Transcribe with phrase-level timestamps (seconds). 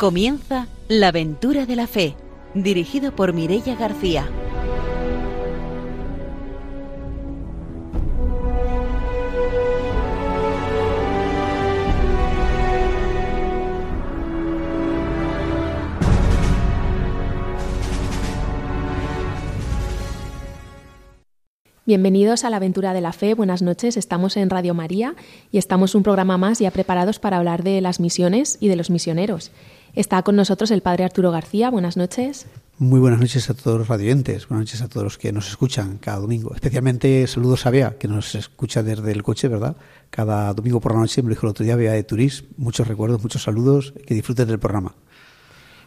[0.00, 2.16] Comienza La aventura de la fe,
[2.54, 4.26] dirigido por Mirella García.
[21.84, 25.14] Bienvenidos a la aventura de la fe, buenas noches, estamos en Radio María
[25.50, 28.88] y estamos un programa más ya preparados para hablar de las misiones y de los
[28.88, 29.50] misioneros.
[29.94, 31.70] Está con nosotros el padre Arturo García.
[31.70, 32.46] Buenas noches.
[32.78, 35.98] Muy buenas noches a todos los radioyentes, buenas noches a todos los que nos escuchan
[35.98, 36.54] cada domingo.
[36.54, 39.76] Especialmente saludos a Bea, que nos escucha desde el coche, ¿verdad?
[40.08, 42.44] Cada domingo por la noche, me lo dijo el otro día, Bea de Turís.
[42.56, 44.94] Muchos recuerdos, muchos saludos, que disfruten del programa.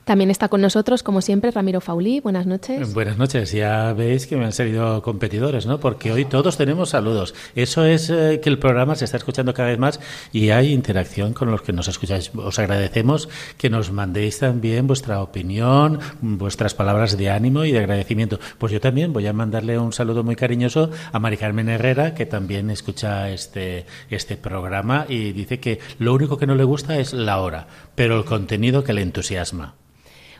[0.05, 2.19] También está con nosotros, como siempre, Ramiro Faulí.
[2.19, 2.93] Buenas noches.
[2.93, 3.53] Buenas noches.
[3.53, 5.79] Ya veis que me han salido competidores, ¿no?
[5.79, 7.33] Porque hoy todos tenemos saludos.
[7.55, 10.01] Eso es eh, que el programa se está escuchando cada vez más
[10.33, 12.31] y hay interacción con los que nos escucháis.
[12.35, 18.39] Os agradecemos que nos mandéis también vuestra opinión, vuestras palabras de ánimo y de agradecimiento.
[18.57, 22.25] Pues yo también voy a mandarle un saludo muy cariñoso a Mari Carmen Herrera, que
[22.25, 27.13] también escucha este, este programa y dice que lo único que no le gusta es
[27.13, 29.75] la hora, pero el contenido que le entusiasma.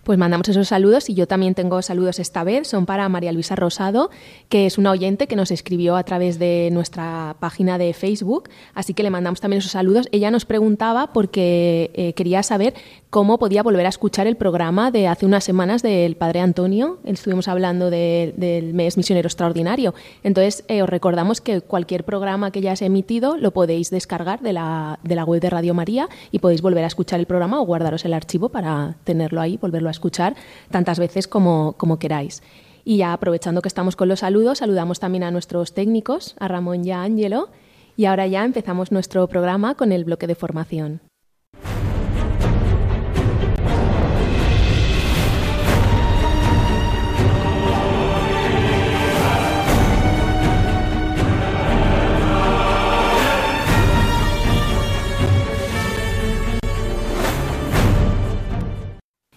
[0.03, 2.67] Pues mandamos esos saludos y yo también tengo saludos esta vez.
[2.67, 4.09] Son para María Luisa Rosado,
[4.49, 8.49] que es una oyente que nos escribió a través de nuestra página de Facebook.
[8.73, 10.09] Así que le mandamos también esos saludos.
[10.11, 12.73] Ella nos preguntaba porque eh, quería saber
[13.09, 16.97] cómo podía volver a escuchar el programa de hace unas semanas del Padre Antonio.
[17.05, 19.93] Estuvimos hablando del mes misionero extraordinario.
[20.23, 24.41] Entonces, eh, os recordamos que cualquier programa que ya se ha emitido lo podéis descargar
[24.41, 27.61] de la, de la web de Radio María y podéis volver a escuchar el programa
[27.61, 30.35] o guardaros el archivo para tenerlo ahí, volverlo a escuchar
[30.69, 32.43] tantas veces como, como queráis.
[32.85, 36.85] Y ya aprovechando que estamos con los saludos, saludamos también a nuestros técnicos, a Ramón
[36.85, 37.49] y a Ángelo.
[37.95, 41.01] Y ahora ya empezamos nuestro programa con el bloque de formación.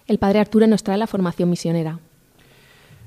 [0.06, 1.98] El padre Arturo nos trae la formación misionera.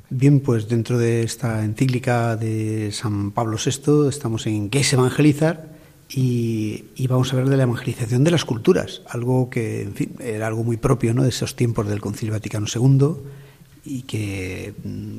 [0.09, 5.77] Bien, pues dentro de esta encíclica de San Pablo VI estamos en ¿Qué es evangelizar?
[6.09, 9.87] Y, vamos a ver de la evangelización de las culturas, algo que,
[10.19, 11.21] era algo muy propio ¿no?
[11.21, 13.09] de esos tiempos del Concilio Vaticano II
[13.85, 15.17] y que, mm,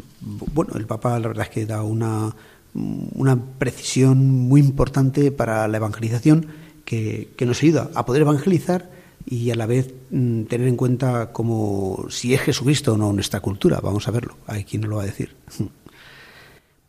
[0.52, 2.34] bueno, el Papa la verdad es que da una,
[2.74, 6.46] una precisión muy importante para la evangelización
[6.84, 8.90] que nos ayuda a poder evangelizar
[9.26, 13.40] y a la vez mm, tener en cuenta como si es Jesucristo o no nuestra
[13.40, 13.80] cultura.
[13.80, 15.36] Vamos a verlo, hay quien no lo va a decir.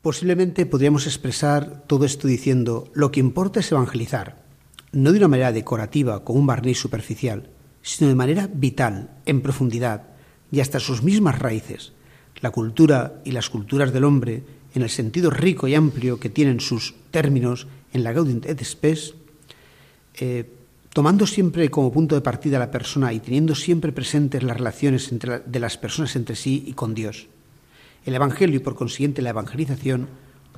[0.01, 4.43] Posiblemente podríamos expresar todo esto diciendo lo que importa es evangelizar,
[4.91, 7.49] no de una manera decorativa, con un barniz superficial,
[7.83, 10.07] sino de manera vital, en profundidad
[10.51, 11.93] y hasta sus mismas raíces.
[12.41, 14.43] La cultura y las culturas del hombre,
[14.73, 19.13] en el sentido rico y amplio que tienen sus términos en la Gaudium et Spes,
[20.15, 20.49] eh,
[20.93, 25.39] tomando siempre como punto de partida la persona y teniendo siempre presentes las relaciones entre
[25.39, 27.27] de las personas entre sí y con Dios.
[28.05, 30.07] El Evangelio y por consiguiente la evangelización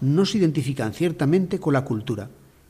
[0.02, 2.30] no se identifican ciertamente con la cultura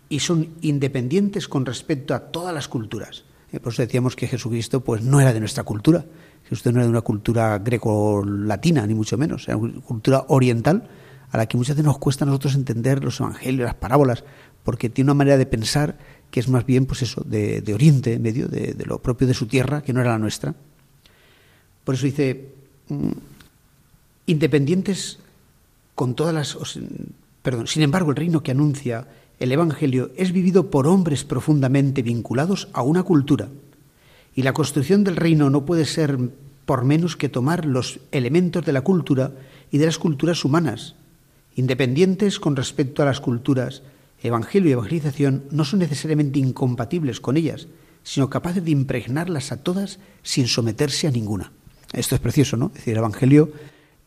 [0.10, 3.24] y son independientes con respecto a todas las culturas.
[3.52, 6.06] Eh, por eso decíamos que Jesucristo pues, no era de nuestra cultura.
[6.44, 9.48] Jesucristo no era de una cultura greco-latina, ni mucho menos.
[9.48, 10.90] Era una cultura oriental
[11.32, 14.24] a la que muchas veces nos cuesta a nosotros entender los evangelios, las parábolas,
[14.64, 15.98] porque tiene una manera de pensar
[16.34, 19.84] que es más bien, pues eso, de, Oriente, medio, de, lo propio de su tierra,
[19.84, 20.56] que no era la nuestra.
[21.84, 22.50] Por eso dice,
[22.90, 23.12] mm,
[24.26, 25.20] independientes
[25.94, 26.58] con todas las...
[27.44, 29.06] Perdón, sin embargo, el reino que anuncia
[29.40, 33.50] el Evangelio es vivido por hombres profundamente vinculados a una cultura.
[34.34, 36.18] Y la construcción del reino no puede ser
[36.66, 39.34] por menos que tomar los elementos de la cultura
[39.70, 40.96] y de las culturas humanas,
[41.56, 43.84] independientes con respecto a las culturas
[44.24, 47.68] Evangelio y evangelización no son necesariamente incompatibles con ellas,
[48.04, 51.52] sino capaces de impregnarlas a todas sin someterse a ninguna.
[51.94, 52.68] Esto es precioso, ¿no?
[52.68, 53.52] Es decir, el Evangelio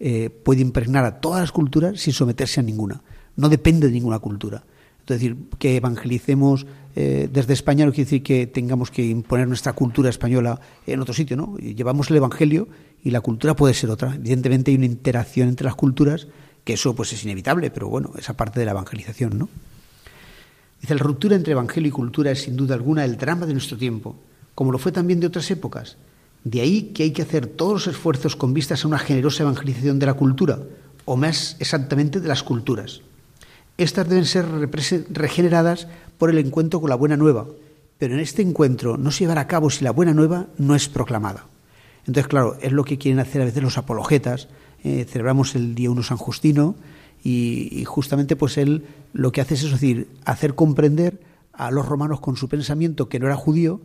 [0.01, 3.03] eh, puede impregnar a todas las culturas sin someterse a ninguna.
[3.37, 4.65] No depende de ninguna cultura.
[5.01, 6.67] Es decir, que evangelicemos
[6.97, 11.15] eh, desde España no quiere decir que tengamos que imponer nuestra cultura española en otro
[11.15, 11.57] sitio, ¿no?
[11.59, 12.69] Llevamos el Evangelio
[13.05, 14.15] y la cultura puede ser otra.
[14.15, 16.27] Evidentemente hay una interacción entre las culturas,
[16.65, 19.49] que eso pues es inevitable, pero bueno, esa parte de la evangelización, ¿no?
[20.81, 23.77] Dice, la ruptura entre evangelio y cultura es sin duda alguna el drama de nuestro
[23.77, 24.17] tiempo,
[24.55, 25.97] como lo fue también de otras épocas.
[26.45, 29.99] De ahí que hay que hacer todos los esfuerzos con vistas a una generosa evangelización
[29.99, 30.61] de la cultura,
[31.05, 33.01] o más exactamente de las culturas.
[33.79, 34.47] Estas deben ser
[35.11, 35.87] regeneradas
[36.19, 37.47] por el encuentro con la buena nueva,
[37.99, 40.89] pero en este encuentro no se llevará a cabo si la buena nueva no es
[40.89, 41.47] proclamada.
[42.07, 44.49] Entonces, claro, es lo que quieren hacer a veces los apologetas.
[44.85, 46.77] Eh, celebramos el día 1 San Justino
[47.29, 51.21] y, justamente pues él lo que hace es, decir, hacer comprender
[51.53, 53.81] a los romanos con su pensamiento que no era judío,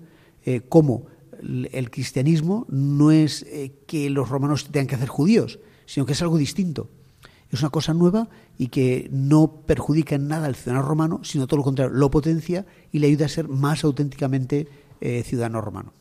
[0.46, 1.08] eh, cómo
[1.42, 5.58] el cristianismo no es eh, que los romanos tengan que hacer judíos,
[5.88, 6.90] sino que es algo distinto.
[7.50, 8.30] Es una cosa nueva
[8.60, 12.68] y que no perjudica en nada al ciudadano romano, sino todo lo contrario, lo potencia
[12.92, 14.68] y le ayuda a ser más auténticamente
[15.02, 15.94] eh, ciudadano romano.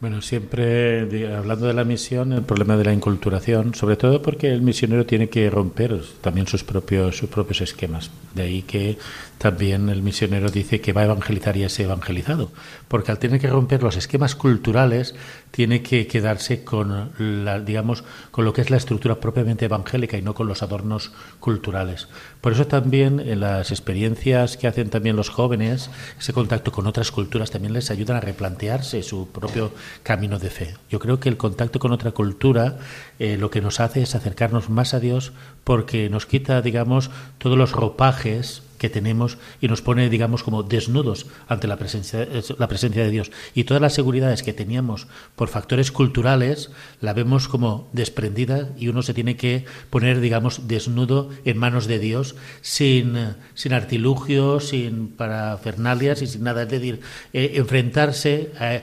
[0.00, 1.02] Bueno, siempre
[1.36, 5.28] hablando de la misión, el problema de la inculturación, sobre todo porque el misionero tiene
[5.28, 8.10] que romper también sus propios, sus propios esquemas.
[8.34, 8.96] De ahí que
[9.40, 12.52] también el misionero dice que va a evangelizar y es evangelizado,
[12.88, 15.14] porque al tener que romper los esquemas culturales
[15.50, 20.22] tiene que quedarse con la, digamos con lo que es la estructura propiamente evangélica y
[20.22, 22.08] no con los adornos culturales.
[22.42, 25.88] Por eso también en las experiencias que hacen también los jóvenes,
[26.18, 29.72] ese contacto con otras culturas también les ayudan a replantearse su propio
[30.02, 30.74] camino de fe.
[30.90, 32.76] Yo creo que el contacto con otra cultura
[33.18, 35.32] eh, lo que nos hace es acercarnos más a Dios
[35.64, 41.26] porque nos quita, digamos, todos los ropajes que tenemos y nos pone, digamos, como desnudos
[41.48, 42.26] ante la presencia,
[42.58, 43.30] la presencia de Dios.
[43.54, 45.06] Y todas las seguridades que teníamos
[45.36, 46.70] por factores culturales
[47.02, 51.98] la vemos como desprendida y uno se tiene que poner, digamos, desnudo en manos de
[51.98, 56.62] Dios sin, sin artilugios, sin parafernalias y sin nada.
[56.62, 57.02] Es decir,
[57.34, 58.80] eh, enfrentarse a,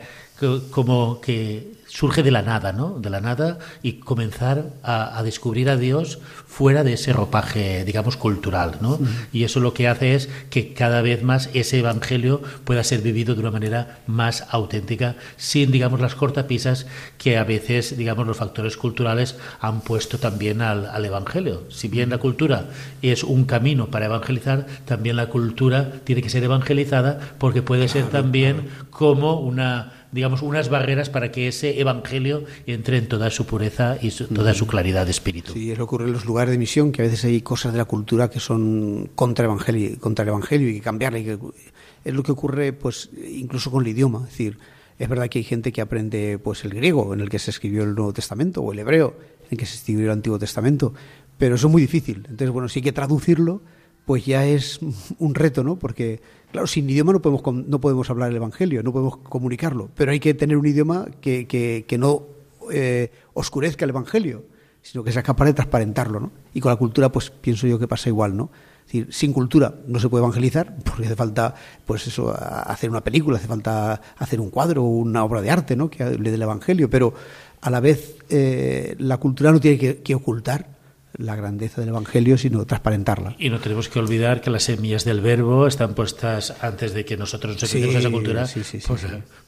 [0.69, 2.99] como que surge de la nada, ¿no?
[2.99, 8.77] De la nada y comenzar a, descubrir a Dios fuera de ese ropaje, digamos, cultural,
[8.81, 8.99] ¿no?
[9.33, 13.33] Y eso lo que hace es que cada vez más ese evangelio pueda ser vivido
[13.33, 16.85] de una manera más auténtica, sin, digamos, las cortapisas
[17.17, 21.63] que a veces, digamos, los factores culturales han puesto también al, al evangelio.
[21.69, 22.65] Si bien la cultura
[23.01, 28.05] es un camino para evangelizar, también la cultura tiene que ser evangelizada porque puede ser
[28.11, 33.97] también como una digamos, unas barreras para que ese evangelio entre en toda su pureza
[34.01, 35.53] y toda su claridad de espíritu.
[35.53, 37.73] Sí, es lo que ocurre en los lugares de misión, que a veces hay cosas
[37.73, 41.19] de la cultura que son contra el evangelio, contra el evangelio y que cambiarla.
[41.19, 44.19] es lo que ocurre, pues, incluso con el idioma.
[44.23, 44.57] Es decir,
[44.97, 47.83] es verdad que hay gente que aprende, pues, el griego, en el que se escribió
[47.83, 50.93] el Nuevo Testamento, o el hebreo, en el que se escribió el Antiguo Testamento,
[51.37, 52.17] pero eso es muy difícil.
[52.29, 53.61] Entonces, bueno, si hay que traducirlo,
[54.05, 54.79] pues ya es
[55.19, 55.77] un reto, ¿no?
[55.77, 56.21] Porque
[56.51, 60.19] Claro, sin idioma no podemos, no podemos hablar el Evangelio, no podemos comunicarlo, pero hay
[60.19, 62.23] que tener un idioma que, que, no
[62.71, 64.43] eh, oscurezca el Evangelio,
[64.81, 66.19] sino que sea capaz de transparentarlo.
[66.21, 66.31] ¿no?
[66.53, 68.37] Y con la cultura, pues pienso yo que pasa igual.
[68.37, 68.49] ¿no?
[68.79, 71.53] Es decir, sin cultura no se puede evangelizar, porque hace falta
[71.85, 75.75] pues eso, hacer una película, hace falta hacer un cuadro o una obra de arte
[75.75, 75.89] ¿no?
[75.89, 77.13] que hable del Evangelio, pero
[77.59, 80.76] a la vez eh, la cultura no tiene que ocultar
[81.17, 83.35] la grandeza del Evangelio, sino transparentarla.
[83.39, 87.17] Y no tenemos que olvidar que las semillas del verbo están puestas antes de que
[87.17, 88.47] nosotros nos sí, esa cultura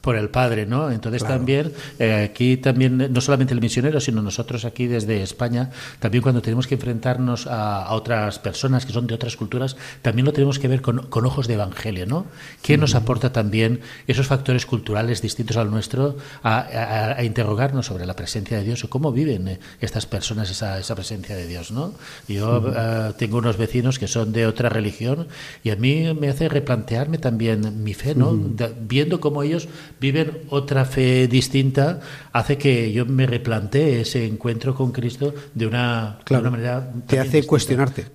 [0.00, 0.90] por, el Padre, ¿no?
[0.90, 6.22] Entonces también, eh, aquí también, no solamente el misionero, sino nosotros aquí desde España, también
[6.22, 10.58] cuando tenemos que enfrentarnos a, otras personas que son de otras culturas, también lo tenemos
[10.58, 12.26] que ver con, ojos de Evangelio, ¿no?
[12.62, 18.56] ¿Qué nos aporta también esos factores culturales distintos al nuestro a, interrogarnos sobre la presencia
[18.56, 21.59] de Dios o cómo viven eh, estas personas esa, esa presencia de Dios?
[21.70, 21.92] ¿No?
[22.28, 25.28] Yo eh, tengo unos vecinos que son de otra religión
[25.62, 28.38] y a mí me hace replantearme también mi fe, ¿no?
[28.80, 29.68] viendo cómo ellos
[30.00, 32.00] viven otra fe distinta,
[32.32, 36.92] hace que yo me replantee ese encuentro con Cristo de una, una manera...
[37.06, 38.06] Te hace cuestionarte.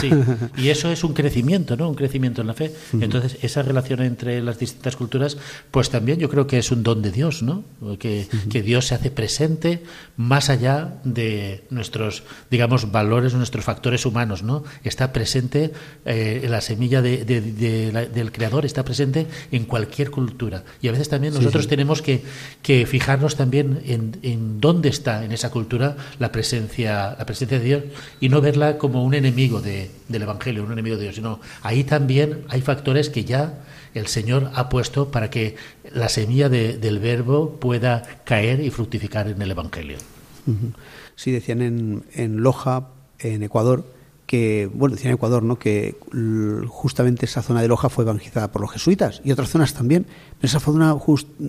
[0.00, 0.10] Sí,
[0.56, 1.88] y eso es un crecimiento, ¿no?
[1.88, 2.72] Un crecimiento en la fe.
[2.92, 5.36] Entonces, esa relación entre las distintas culturas,
[5.70, 7.64] pues también yo creo que es un don de Dios, ¿no?
[7.98, 9.82] Que, que Dios se hace presente
[10.16, 14.64] más allá de nuestros, digamos, valores, nuestros factores humanos, ¿no?
[14.84, 15.72] Está presente
[16.04, 20.64] eh, la semilla de, del creador, está presente en cualquier cultura.
[20.80, 22.22] Y a veces también nosotros tenemos que,
[22.62, 27.64] que, fijarnos también en, en, dónde está en esa cultura la presencia, la presencia de
[27.64, 27.82] Dios
[28.20, 31.84] y no verla como un enemigo de, del Evangelio, un enemigo de Dios, sino ahí
[31.84, 33.58] también hay factores que ya
[33.94, 35.56] el Señor ha puesto para que
[35.92, 39.98] la semilla del verbo pueda caer y fructificar en el Evangelio.
[41.22, 42.88] Sí, decían en, en Loja,
[43.20, 43.84] en Ecuador,
[44.26, 45.56] que, bueno, decían en Ecuador, ¿no?
[45.56, 45.94] que
[46.66, 50.06] justamente esa zona de Loja fue evangelizada por los jesuitas y otras zonas también.
[50.40, 50.96] En esa zona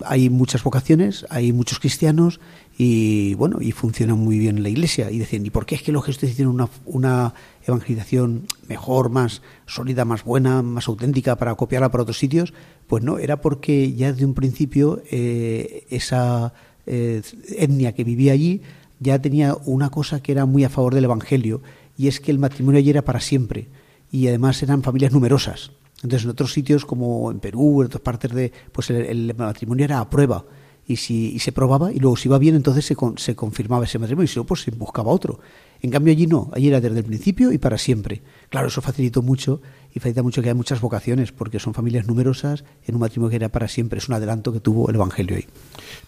[0.04, 2.38] hay muchas vocaciones, hay muchos cristianos
[2.78, 5.10] y, bueno, y funciona muy bien la iglesia.
[5.10, 7.34] Y decían, ¿y por qué es que los jesuitas tienen una, una
[7.66, 12.54] evangelización mejor, más sólida, más buena, más auténtica para copiarla para otros sitios?
[12.86, 16.54] Pues no, era porque ya desde un principio eh, esa
[16.86, 17.22] eh,
[17.58, 18.62] etnia que vivía allí
[19.00, 21.60] ya tenía una cosa que era muy a favor del Evangelio,
[21.96, 23.68] y es que el matrimonio allí era para siempre,
[24.10, 25.70] y además eran familias numerosas.
[26.02, 30.00] Entonces, en otros sitios como en Perú, en otras partes de, pues el, matrimonio era
[30.00, 30.44] a prueba.
[30.86, 33.98] y si se probaba y luego si iba bien entonces se, con- se confirmaba ese
[33.98, 35.40] matrimonio y si no pues se buscaba otro.
[35.80, 38.20] En cambio allí no, allí era desde el principio y para siempre.
[38.54, 39.60] Claro, eso facilitó mucho
[39.92, 43.36] y facilita mucho que haya muchas vocaciones porque son familias numerosas en un matrimonio que
[43.36, 43.98] era para siempre.
[43.98, 45.46] Es un adelanto que tuvo el Evangelio ahí.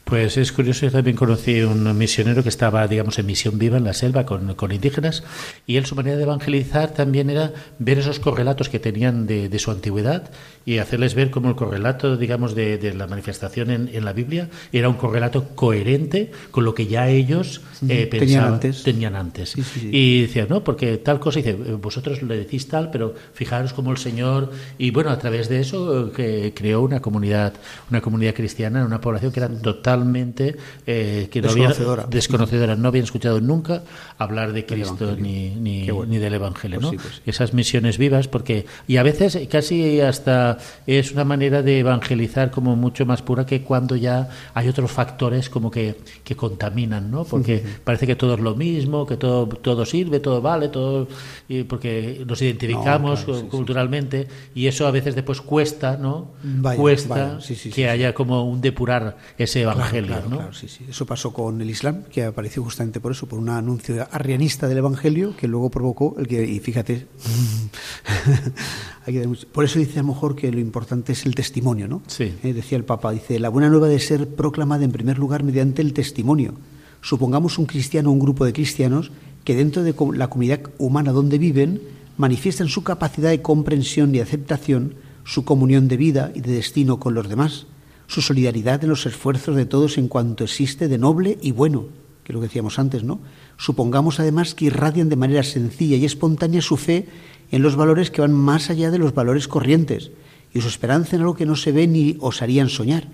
[0.04, 3.82] Pues es curioso, yo también conocí un misionero que estaba, digamos, en misión viva en
[3.84, 5.24] la selva con, con indígenas
[5.66, 9.58] y él su manera de evangelizar también era ver esos correlatos que tenían de, de
[9.58, 10.30] su antigüedad
[10.64, 14.48] y hacerles ver cómo el correlato, digamos, de, de la manifestación en, en la Biblia
[14.72, 18.82] era un correlato coherente con lo que ya ellos eh, Tenían pensaban, antes.
[18.84, 19.50] tenían antes.
[19.50, 19.90] Sí, sí, sí.
[19.92, 23.90] Y decía, no, porque tal cosa, dice, eh, vosotros le decís tal, pero fijaros cómo
[23.93, 27.55] el Señor, y bueno, a través de eso eh, que creó una comunidad,
[27.90, 32.07] una comunidad cristiana en una población que era totalmente eh, que no había- Desconocedora.
[32.09, 33.83] desconocedora, no habían escuchado nunca
[34.19, 36.11] hablar de Cristo ni, ni, bueno.
[36.12, 36.90] ni del Evangelio, Pues ¿no?
[36.90, 37.23] sí, pues sí.
[37.26, 42.76] Esas misiones vivas, porque, y a veces casi hasta es una manera de evangelizar como
[42.76, 47.25] mucho más pura que cuando ya hay otros factores como que, que contaminan, ¿no?
[47.25, 51.09] Porque parece que todo es lo mismo, que todo, todo sirve, todo vale, todo,
[51.49, 53.50] y porque nos identificamos No, claro, sí, sí.
[53.50, 56.33] culturalmente y eso a veces después cuesta, ¿no?
[56.42, 60.37] Vaya, cuesta vaya, que haya como un depurar ese evangelio, Claro, ¿no?
[60.38, 60.85] claro, sí, sí.
[60.88, 64.78] Eso pasó con el Islam, que apareció justamente por eso, por un anuncio arrianista del
[64.78, 67.06] Evangelio, que luego provocó el que, y fíjate,
[69.06, 71.35] hay que dar mucho- por eso dice a lo mejor que lo importante es el
[71.35, 72.02] testimonio, ¿no?
[72.06, 72.35] Sí.
[72.42, 75.83] Eh, decía el Papa, dice, la buena nueva de ser proclamada en primer lugar mediante
[75.83, 76.54] el testimonio.
[77.02, 79.12] Supongamos un cristiano o un grupo de cristianos
[79.45, 81.80] que dentro de la comunidad humana donde viven
[82.16, 84.94] manifiestan su capacidad de comprensión y aceptación,
[85.25, 87.66] su comunión de vida y de destino con los demás,
[88.06, 91.87] su solidaridad en los esfuerzos de todos en cuanto existe de noble y bueno,
[92.23, 93.20] que es lo que decíamos antes, ¿no?
[93.56, 97.06] Supongamos además que irradian de manera sencilla y espontánea su fe
[97.50, 100.11] en los valores que van más allá de los valores corrientes
[100.52, 103.08] y su esperanza en algo que no se ve ni osarían soñar.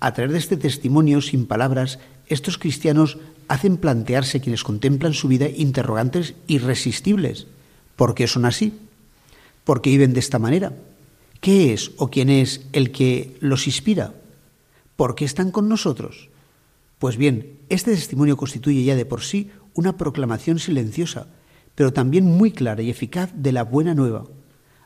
[0.00, 5.48] A través de este testimonio, sin palabras, estos cristianos hacen plantearse quienes contemplan su vida
[5.48, 7.46] interrogantes irresistibles.
[7.96, 8.78] ¿Por qué son así?
[9.64, 10.72] ¿Por qué viven de esta manera?
[11.40, 14.14] ¿Qué es o quién es el que los inspira?
[14.96, 16.30] ¿Por qué están con nosotros?
[16.98, 21.26] Pues bien, este testimonio constituye ya de por sí una proclamación silenciosa,
[21.74, 24.24] pero también muy clara y eficaz de la buena nueva.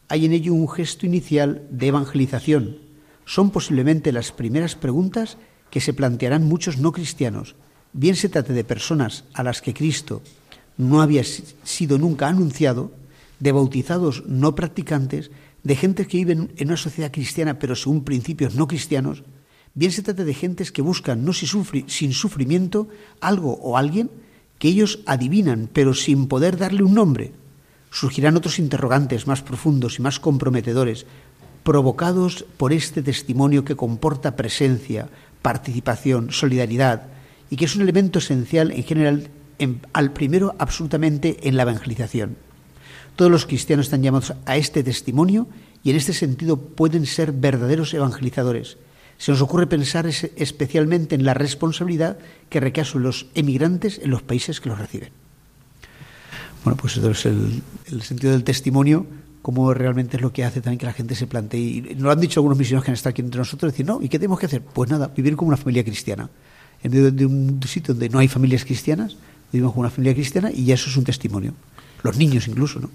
[0.08, 2.78] Hay en ello un gesto inicial de evangelización.
[3.24, 5.36] Son posiblemente las primeras preguntas
[5.70, 7.56] que se plantearán muchos no cristianos,
[7.92, 10.22] bien se trate de personas a las que Cristo
[10.78, 12.92] no había si- sido nunca anunciado,
[13.40, 15.30] de bautizados no practicantes,
[15.62, 19.22] de gentes que viven en una sociedad cristiana pero según principios no cristianos,
[19.74, 22.88] bien se trata de gentes que buscan no sin sufrimiento
[23.20, 24.10] algo o alguien
[24.58, 27.32] que ellos adivinan pero sin poder darle un nombre.
[27.90, 31.06] Surgirán otros interrogantes más profundos y más comprometedores,
[31.64, 35.08] provocados por este testimonio que comporta presencia,
[35.42, 37.02] participación, solidaridad
[37.50, 42.36] y que es un elemento esencial en general, en- al primero absolutamente en la evangelización.
[43.16, 45.48] Todos los cristianos están llamados a este testimonio
[45.82, 48.78] y en este sentido pueden ser verdaderos evangelizadores.
[49.18, 54.22] Se nos ocurre pensar es- especialmente en la responsabilidad que recae los emigrantes en los
[54.22, 55.10] países que los reciben.
[56.64, 57.62] Bueno, pues eso es el,
[58.02, 59.06] sentido del testimonio,
[59.42, 61.60] como realmente es lo que hace también que la gente se plantee.
[61.60, 64.00] Y nos lo han dicho algunos misioneros que han estado aquí entre nosotros, decir, no,
[64.02, 64.62] ¿y qué tenemos que hacer?
[64.62, 66.28] Pues nada, vivir como una familia cristiana.
[66.82, 69.16] En medio de un sitio donde no hay familias cristianas,
[69.52, 71.54] vivimos como una familia cristiana y ya eso es un testimonio.
[72.02, 72.90] Los niños incluso, ¿no?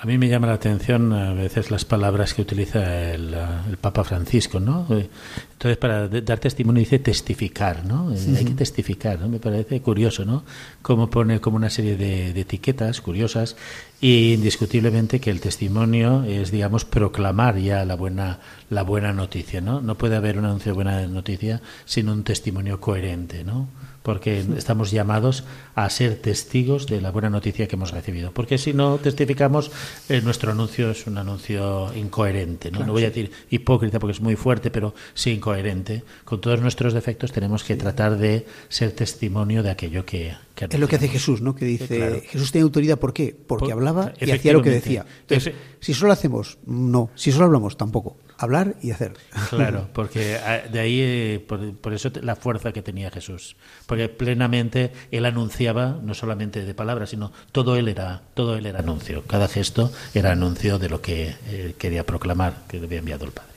[0.00, 3.34] A mí me llama la atención a veces las palabras que utiliza el,
[3.68, 4.86] el Papa Francisco, ¿no?
[4.88, 8.14] Entonces, para dar testimonio dice testificar, ¿no?
[8.14, 9.28] Eh, Hay que testificar, ¿no?
[9.28, 10.44] Me parece curioso, ¿no?
[10.82, 13.56] Cómo pone como una serie de, de etiquetas curiosas
[14.00, 18.38] y indiscutiblemente que el testimonio es, digamos, proclamar ya la buena,
[18.70, 19.80] la buena noticia, ¿no?
[19.80, 23.66] No puede haber un anuncio de buena noticia sin un testimonio coherente, ¿no?
[24.08, 28.32] Porque estamos llamados a ser testigos de la buena noticia que hemos recibido.
[28.32, 29.70] Porque si no testificamos,
[30.08, 32.70] eh, nuestro anuncio es un anuncio incoherente.
[32.70, 32.86] ¿no?
[32.86, 36.04] no voy a decir hipócrita porque es muy fuerte, pero sí incoherente.
[36.24, 40.80] Con todos nuestros defectos tenemos que tratar de ser testimonio de aquello que, que Es
[40.80, 41.08] lo que hace.
[41.08, 41.54] Jesús, ¿no?
[41.54, 42.22] Que dice, claro.
[42.26, 43.36] Jesús tiene autoridad, ¿por qué?
[43.46, 45.04] Porque Por- hablaba y hacía lo que decía.
[45.20, 47.10] Entonces, si solo hacemos, no.
[47.14, 48.16] Si solo hablamos, tampoco.
[48.38, 49.14] Hablar y hacer.
[49.50, 54.08] Claro, porque ah, de ahí, eh, por, por eso la fuerza que tenía Jesús, porque
[54.08, 59.24] plenamente él anunciaba no solamente de palabras, sino todo él era, todo él era anuncio.
[59.26, 63.32] Cada gesto era anuncio de lo que eh, quería proclamar, que le había enviado el
[63.32, 63.52] Padre.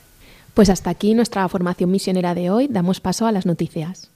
[0.53, 2.67] Pues hasta aquí nuestra formación misionera de hoy.
[2.67, 4.10] Damos paso a las noticias.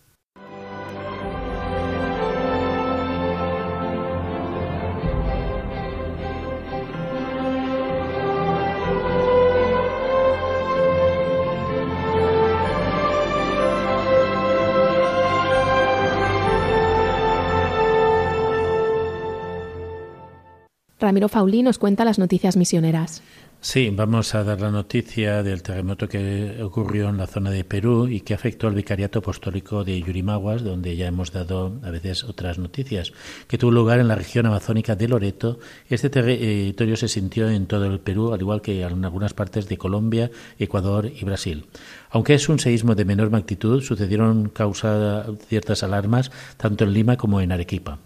[21.06, 23.22] Ramiro Faulí nos cuenta las noticias misioneras.
[23.62, 28.08] Sí, vamos a dar la noticia del terremoto que ocurrió en la zona de Perú
[28.08, 32.58] y que afectó al vicariato apostólico de Yurimaguas, donde ya hemos dado a veces otras
[32.58, 33.14] noticias,
[33.48, 35.60] que tuvo lugar en la región amazónica de Loreto.
[35.90, 39.78] Este territorio se sintió en todo el Perú, al igual que en algunas partes de
[39.78, 41.66] Colombia, Ecuador y Brasil.
[42.10, 47.42] Aunque es un seísmo de menor magnitud, sucedieron causa ciertas alarmas tanto en Lima como
[47.42, 48.00] en Arequipa.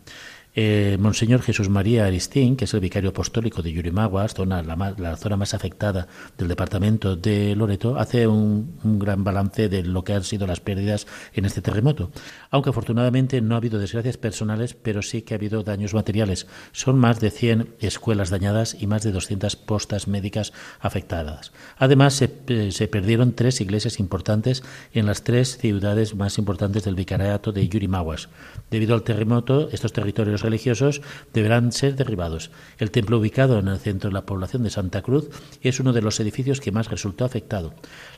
[0.55, 5.37] Eh, Monseñor Jesús María Aristín, que es el vicario apostólico de Yurimaguas, zona, la, zona
[5.37, 10.47] más afectada del departamento de Loreto, hace un, gran balance de lo que han sido
[10.47, 12.11] las pérdidas en este terremoto.
[12.49, 16.47] Aunque afortunadamente no ha habido desgracias personales, pero sí que ha habido daños materiales.
[16.71, 21.51] Son más de 100 escuelas dañadas y más de 200 postas médicas afectadas.
[21.77, 24.63] Además, se, eh, se perdieron tres iglesias importantes
[24.93, 28.29] en las tres ciudades más importantes del vicariato de Yurimaguas.
[28.71, 31.01] Debido al terremoto, estos territorios religiosos
[31.33, 32.51] deberán ser derribados.
[32.77, 35.29] El templo ubicado en el centro de la población de Santa Cruz
[35.61, 37.73] es uno de los edificios que más resultó afectado.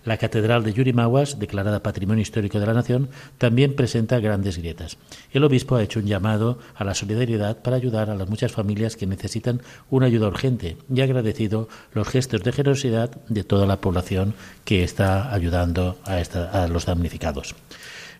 [0.05, 4.97] La catedral de Yurimaguas, declarada Patrimonio Histórico de la Nación, también presenta grandes grietas.
[5.31, 8.95] El obispo ha hecho un llamado a la solidaridad para ayudar a las muchas familias
[8.95, 13.81] que necesitan una ayuda urgente y ha agradecido los gestos de generosidad de toda la
[13.81, 14.33] población
[14.65, 17.55] que está ayudando a, los damnificados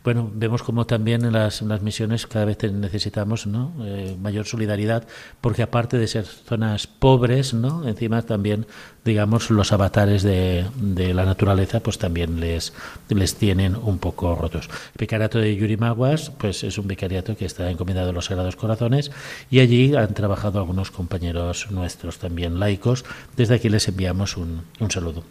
[0.04, 3.48] bueno, vemos como también en las, misiones cada vez necesitamos.
[3.84, 5.08] Eh, mayor solidaridad,
[5.42, 7.88] porque aparte de ser zonas pobres, ¿no?
[7.88, 8.66] encima también,
[9.06, 12.74] digamos, los avatares de, de la naturaleza, pues también les,
[13.10, 14.68] les tienen un poco rotos.
[14.68, 19.12] El vicariato de Yurimaguas, pues es un vicariato que está encomendado a los Sagrados Corazones,
[19.50, 23.06] y allí han trabajado algunos compañeros nuestros también laicos.
[23.38, 25.24] Desde aquí les enviamos un, un saludo.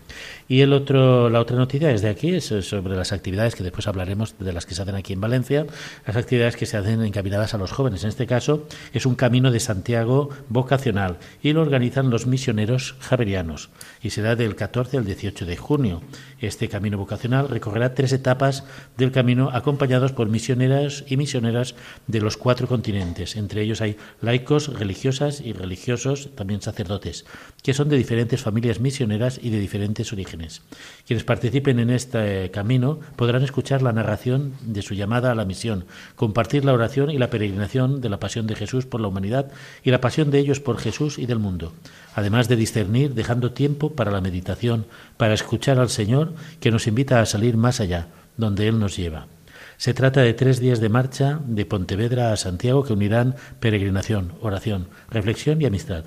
[0.51, 3.87] Y el otro, la otra noticia es de aquí, es sobre las actividades que después
[3.87, 5.65] hablaremos de las que se hacen aquí en Valencia,
[6.05, 8.03] las actividades que se hacen encaminadas a los jóvenes.
[8.03, 13.71] En este caso es un camino de Santiago vocacional y lo organizan los misioneros javerianos
[14.03, 16.03] y será del 14 al 18 de junio.
[16.41, 18.65] Este camino vocacional recorrerá tres etapas
[18.97, 21.77] del camino acompañados por misioneras y misioneras
[22.09, 23.37] de los cuatro continentes.
[23.37, 27.25] Entre ellos hay laicos, religiosas y religiosos, también sacerdotes,
[27.63, 30.40] que son de diferentes familias misioneras y de diferentes orígenes.
[31.07, 35.85] Quienes participen en este camino podrán escuchar la narración de su llamada a la misión,
[36.17, 39.51] compartir la oración y la peregrinación de la pasión de Jesús por la humanidad
[39.83, 41.73] y la pasión de ellos por Jesús y del mundo,
[42.15, 47.21] además de discernir dejando tiempo para la meditación, para escuchar al Señor que nos invita
[47.21, 49.27] a salir más allá, donde Él nos lleva.
[49.77, 54.89] Se trata de tres días de marcha de Pontevedra a Santiago que unirán peregrinación, oración,
[55.11, 56.05] reflexión y amistad.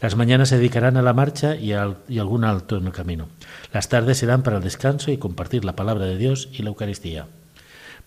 [0.00, 3.28] Las mañanas se dedicarán a la marcha y, algún alto en el camino.
[3.72, 7.26] Las tardes serán para el descanso y compartir la palabra de Dios y la Eucaristía.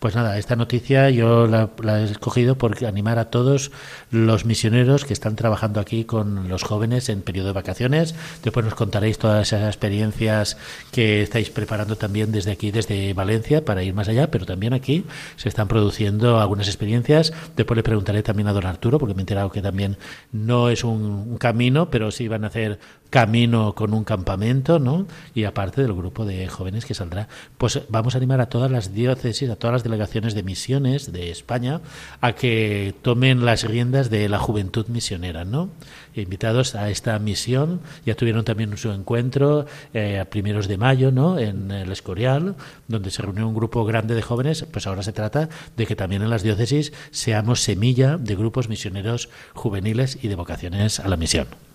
[0.03, 1.69] Pues nada, esta noticia yo la,
[2.01, 3.71] he escogido por animar a todos
[4.11, 8.13] los misioneros que están trabajando aquí con los jóvenes en periodo de vacaciones.
[8.43, 10.57] Después nos contaréis todas esas experiencias
[10.91, 15.05] que estáis preparando también desde aquí, desde Valencia, para ir más allá, pero también aquí
[15.37, 17.31] se están produciendo algunas experiencias.
[17.55, 19.95] Después le preguntaré también a don Arturo, porque me he enterado que también
[20.33, 22.77] no es un, camino, pero sí van a hacer
[23.13, 25.05] camino con un campamento, ¿no?
[25.35, 27.27] Y aparte del grupo de jóvenes que saldrá,
[27.59, 31.29] pues vamos a animar a todas las diócesis, a todas las delegaciones de misiones de
[31.29, 31.81] España
[32.21, 35.69] a que tomen las riendas de la juventud misionera, ¿no?
[36.15, 41.37] Invitados a esta misión, ya tuvieron también su encuentro eh, a primeros de mayo, ¿no?
[41.37, 42.55] En el Escorial,
[42.87, 46.23] donde se reunió un grupo grande de jóvenes, pues ahora se trata de que también
[46.23, 51.72] en las diócesis seamos semilla de grupos misioneros juveniles y de vocaciones a la misión.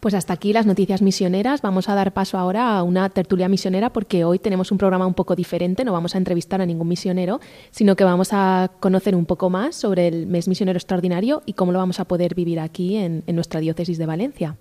[0.00, 1.60] Pues hasta aquí las noticias misioneras.
[1.60, 5.12] Vamos a dar paso ahora a una tertulia misionera porque hoy tenemos un programa un
[5.12, 5.84] poco diferente.
[5.84, 7.38] No vamos a entrevistar a ningún misionero,
[7.70, 11.72] sino que vamos a conocer un poco más sobre el mes misionero extraordinario y cómo
[11.72, 14.56] lo vamos a poder vivir aquí en, nuestra diócesis de Valencia.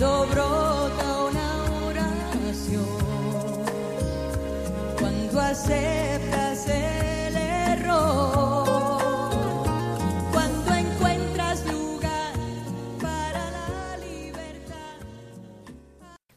[0.00, 2.86] cuando brota una oración,
[4.98, 5.40] cuando
[6.68, 8.66] el error,
[10.32, 12.32] cuando encuentras lugar
[12.98, 14.74] para la libertad.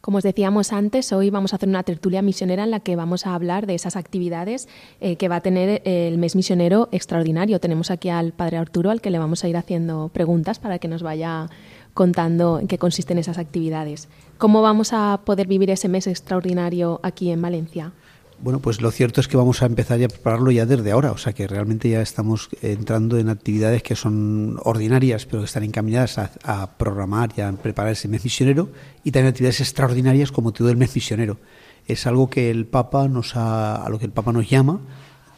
[0.02, 3.26] Como os decíamos antes, hoy vamos a hacer una tertulia misionera en la que vamos
[3.26, 4.68] a hablar de esas actividades
[5.00, 7.62] eh, que va a tener eh, el mes misionero extraordinario.
[7.62, 10.90] Tenemos aquí al padre Arturo, al que le vamos a ir haciendo preguntas para que
[10.90, 11.48] nos vaya
[11.94, 14.10] contando en qué consisten esas actividades.
[14.38, 17.92] ¿Cómo vamos a poder vivir ese mes extraordinario aquí en Valencia?
[18.40, 21.18] Bueno, pues lo cierto es que vamos a empezar a prepararlo ya desde ahora, o
[21.18, 26.18] sea que realmente ya estamos entrando en actividades que son ordinarias, pero que están encaminadas
[26.18, 28.70] a, a programar y a preparar ese mes misionero,
[29.04, 31.38] y también actividades extraordinarias como todo el mes misionero.
[31.86, 34.82] Es algo que el Papa nos ha, a lo que el Papa nos llama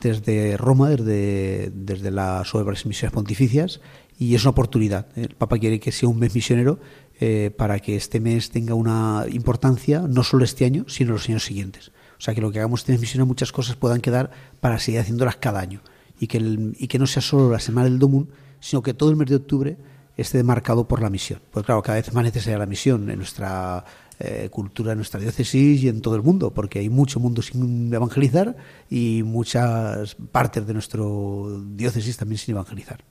[0.01, 3.81] desde Roma, desde, desde las obras misiones pontificias,
[4.17, 5.07] y es una oportunidad.
[5.15, 6.79] El Papa quiere que sea un mes misionero
[7.19, 11.43] eh, para que este mes tenga una importancia, no solo este año, sino los años
[11.43, 11.91] siguientes.
[12.17, 15.01] O sea, que lo que hagamos este mes misionero, muchas cosas puedan quedar para seguir
[15.01, 15.81] haciéndolas cada año.
[16.19, 19.09] Y que, el, y que no sea solo la semana del Domún, sino que todo
[19.09, 19.77] el mes de octubre
[20.15, 21.39] esté marcado por la misión.
[21.51, 23.83] Pues claro, cada vez más necesaria la misión en nuestra
[24.17, 27.93] eh, cultura, en nuestra diócesis y en todo el mundo, porque hay mucho mundo sin
[27.93, 28.55] evangelizar
[28.89, 33.03] y muchas partes de nuestro diócesis también sin evangelizar.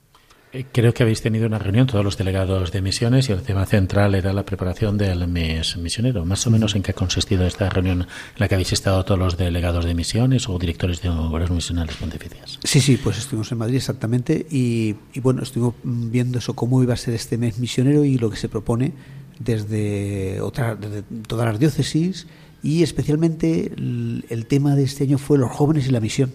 [0.54, 3.66] Eh, creo que habéis tenido una reunión todos los delegados de misiones y el tema
[3.66, 6.24] central era la preparación del mes misionero.
[6.24, 9.18] Más o menos en qué ha consistido esta reunión en la que habéis estado todos
[9.18, 12.60] los delegados de misiones o directores de obras misionales pontificias.
[12.62, 16.98] Sí, sí, pues estuvimos en Madrid exactamente y, bueno, estuvimos viendo eso, cómo iba a
[16.98, 18.92] ser este mes misionero y lo que se propone
[19.40, 22.28] desde, otra, desde todas las diócesis
[22.62, 26.32] y especialmente el, tema de este año fue los jóvenes y la misión.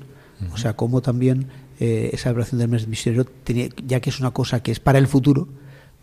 [0.54, 1.48] O sea, cómo también
[1.80, 3.26] eh, esa celebración del mes misionero,
[3.86, 5.48] ya que es una cosa que es para el futuro,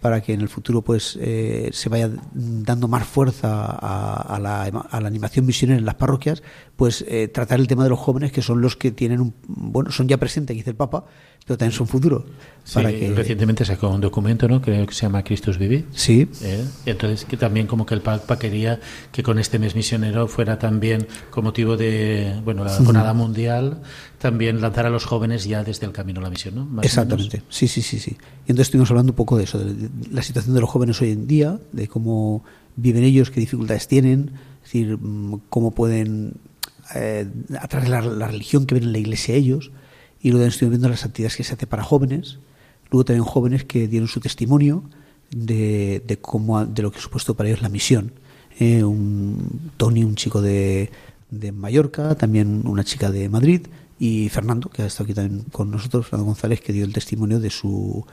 [0.00, 4.62] para que en el futuro pues eh, se vaya dando más fuerza a, a, la,
[4.62, 6.42] a, la, animación misionera en las parroquias,
[6.76, 9.90] pues eh, tratar el tema de los jóvenes que son los que tienen un bueno
[9.90, 11.06] son ya presentes, dice el Papa,
[11.46, 12.26] pero también son futuro.
[12.64, 13.12] Sí, para que...
[13.14, 14.60] recientemente sacó un documento, ¿no?
[14.60, 15.84] Creo que se llama Christus Vivi.
[15.92, 16.28] Sí.
[16.42, 16.64] ¿Eh?
[16.86, 18.80] Entonces que también como que el Papa quería
[19.12, 23.82] que con este mes misionero fuera también con motivo de bueno la jornada mundial
[24.18, 26.64] también lanzar a los jóvenes ya desde el camino a la misión, ¿no?
[26.64, 27.44] Más Exactamente.
[27.48, 28.16] Sí, sí, sí, sí.
[28.46, 31.12] Y entonces estuvimos hablando un poco de eso, de la situación de los jóvenes hoy
[31.12, 32.42] en día, de cómo
[32.74, 34.32] viven ellos, qué dificultades tienen,
[34.64, 36.34] es decir, mm, cómo pueden
[36.96, 37.28] eh,
[37.60, 39.70] a través de la, la, religión que ven en la iglesia ellos,
[40.26, 42.40] y luego estuvimos viendo las actividades que se hace para jóvenes,
[42.90, 44.82] luego también jóvenes que dieron su testimonio
[45.30, 48.10] de, de cómo de lo que supuesto para ellos la misión.
[48.58, 50.90] Eh, un Tony, un chico de,
[51.30, 53.68] de Mallorca, también una chica de Madrid,
[54.00, 57.38] y Fernando, que ha estado aquí también con nosotros, Fernando González, que dio el testimonio
[57.38, 58.04] de su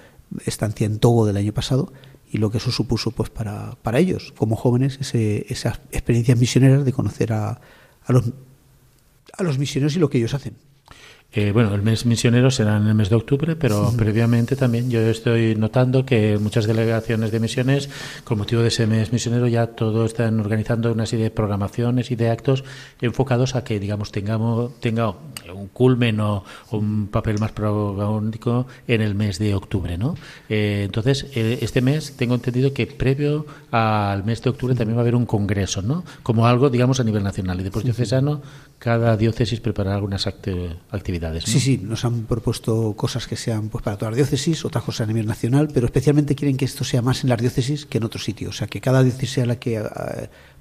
[0.46, 1.92] estancia en Togo del año pasado
[2.32, 6.86] y lo que eso supuso pues para, para ellos, como jóvenes, ese, esas experiencias misioneras
[6.86, 7.60] de conocer a,
[8.06, 8.26] a, los,
[9.36, 10.54] a los misioneros y lo que ellos hacen.
[11.36, 13.98] Eh, bueno, el mes misionero será en el mes de octubre, pero sí.
[13.98, 17.90] previamente también yo estoy notando que muchas delegaciones de misiones,
[18.24, 22.16] con motivo de ese mes misionero, ya todo están organizando una serie de programaciones y
[22.16, 22.64] de actos
[23.02, 29.16] enfocados a que, digamos, tengamos tenga un culmen o un papel más protagónico en el
[29.16, 30.16] mes de octubre, ¿no?
[30.50, 35.02] Eh, entonces, eh, este mes tengo entendido que previo al mes de octubre también va
[35.02, 36.04] a haber un congreso, ¿no?
[36.22, 37.60] Como algo, digamos, a nivel nacional.
[37.60, 38.42] Y después diocesano,
[38.78, 41.23] cada diócesis preparará algunas actividades.
[41.30, 41.40] ¿No?
[41.40, 45.02] Sí, sí, nos han propuesto cosas que sean pues para todas las diócesis, otras cosas
[45.02, 48.04] a nivel nacional, pero especialmente quieren que esto sea más en las diócesis que en
[48.04, 48.56] otros sitios.
[48.56, 49.86] O sea, que cada diócesis sea la que uh,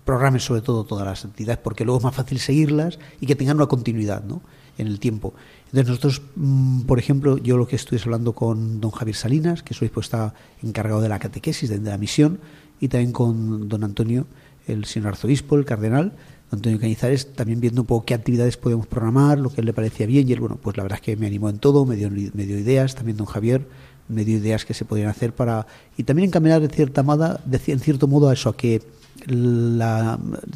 [0.05, 3.57] programe sobre todo todas las actividades, porque luego es más fácil seguirlas y que tengan
[3.57, 4.42] una continuidad ¿no?
[4.79, 5.35] en el tiempo.
[5.66, 9.75] Entonces nosotros, mmm, por ejemplo, yo lo que estoy hablando con don Javier Salinas, que
[9.75, 12.40] su obispo está encargado de la catequesis, de, de la misión,
[12.81, 14.27] y también con don Antonio,
[14.66, 16.12] el señor arzobispo, el cardenal,
[16.53, 20.07] Antonio Cañizares, también viendo un poco qué actividades podemos programar, lo que él le parecía
[20.07, 22.11] bien, y él, bueno, pues la verdad es que me animó en todo, me dio,
[22.11, 23.67] me dio ideas, también don Javier,
[24.09, 27.81] me dio ideas que se podían hacer para, y también encaminar de cierta moda, en
[27.81, 28.83] cierto modo a eso, a que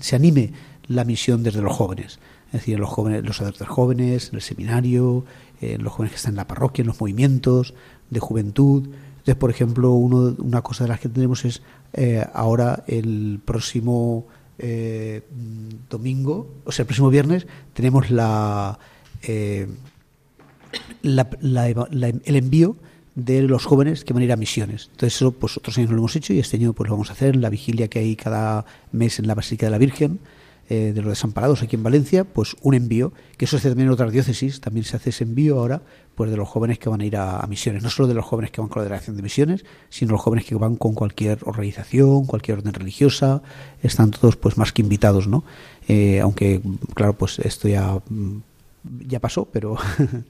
[0.00, 0.52] se anime
[0.86, 5.24] la misión desde los jóvenes, es decir, los jóvenes, los adultos jóvenes, en el seminario,
[5.60, 7.74] los jóvenes que están en la parroquia, en los movimientos
[8.10, 8.88] de juventud.
[9.18, 11.62] Entonces, por ejemplo, uno, una cosa de las que tenemos es
[11.94, 14.26] eh, ahora el próximo
[14.58, 15.22] eh,
[15.90, 18.78] domingo, o sea, el próximo viernes, tenemos la,
[19.22, 19.66] eh,
[21.02, 22.76] la, la, la, el envío
[23.14, 24.88] de los jóvenes que van a ir a misiones.
[24.92, 27.10] Entonces eso pues otros años no lo hemos hecho y este año pues lo vamos
[27.10, 30.20] a hacer en la vigilia que hay cada mes en la Basílica de la Virgen
[30.68, 33.88] eh, de los desamparados aquí en Valencia, pues un envío, que eso se hace también
[33.88, 35.82] en otras diócesis, también se hace ese envío ahora
[36.14, 38.50] pues de los jóvenes que van a ir a, misiones, no solo de los jóvenes
[38.50, 42.24] que van con la delegación de misiones, sino los jóvenes que van con cualquier organización,
[42.24, 43.42] cualquier orden religiosa,
[43.82, 45.44] están todos pues más que invitados, ¿no?
[45.88, 46.62] Eh, aunque
[46.94, 48.00] claro, pues esto ya
[49.06, 49.76] ya pasó, pero,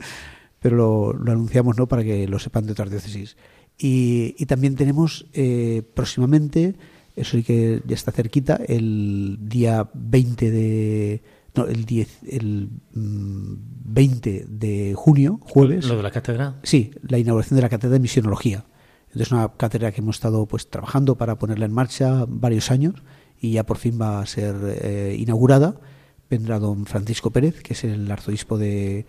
[0.61, 1.87] pero lo, anunciamos ¿no?
[1.87, 3.37] para que lo sepan de otras diócesis.
[3.79, 6.75] Y, y también tenemos eh, próximamente,
[7.17, 11.23] eso sí que ya está cerquita, el día 20 de...
[11.55, 13.55] No, el, 10, el mm,
[13.87, 15.87] 20 de junio, jueves.
[15.87, 16.57] ¿Lo de la cátedra?
[16.63, 18.67] Sí, la inauguración de la cátedra de misionología.
[19.07, 22.97] Entonces, una cátedra que hemos estado pues trabajando para ponerla en marcha varios años
[23.41, 25.81] y ya por fin va a ser eh, inaugurada.
[26.29, 29.07] Vendrá don Francisco Pérez, que es el arzobispo de,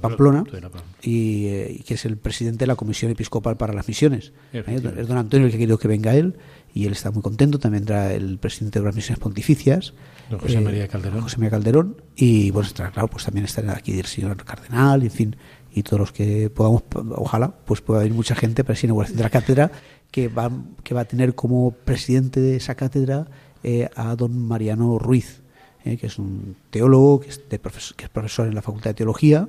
[0.00, 0.42] Pamplona.
[0.42, 0.60] De
[1.02, 4.32] y, eh, y que es el presidente de la Comisión Episcopal para las Misiones.
[4.52, 4.64] ¿eh?
[4.66, 6.36] Es don Antonio el que ha querido que venga él
[6.74, 7.58] y él está muy contento.
[7.58, 9.94] También vendrá el presidente de las Misiones Pontificias.
[10.28, 11.22] Don José eh, María Calderón.
[11.22, 12.02] José María Calderón.
[12.14, 15.36] Y bueno, claro, pues también estará aquí el señor Cardenal, en fin,
[15.72, 16.82] y todos los que podamos,
[17.16, 19.70] ojalá, pues pueda venir mucha gente para esa inauguración de la cátedra
[20.10, 20.50] que va,
[20.82, 23.26] que va a tener como presidente de esa cátedra
[23.62, 25.42] eh, a don Mariano Ruiz,
[25.88, 28.90] eh, que es un teólogo, que es, de profesor, que es profesor en la Facultad
[28.90, 29.48] de Teología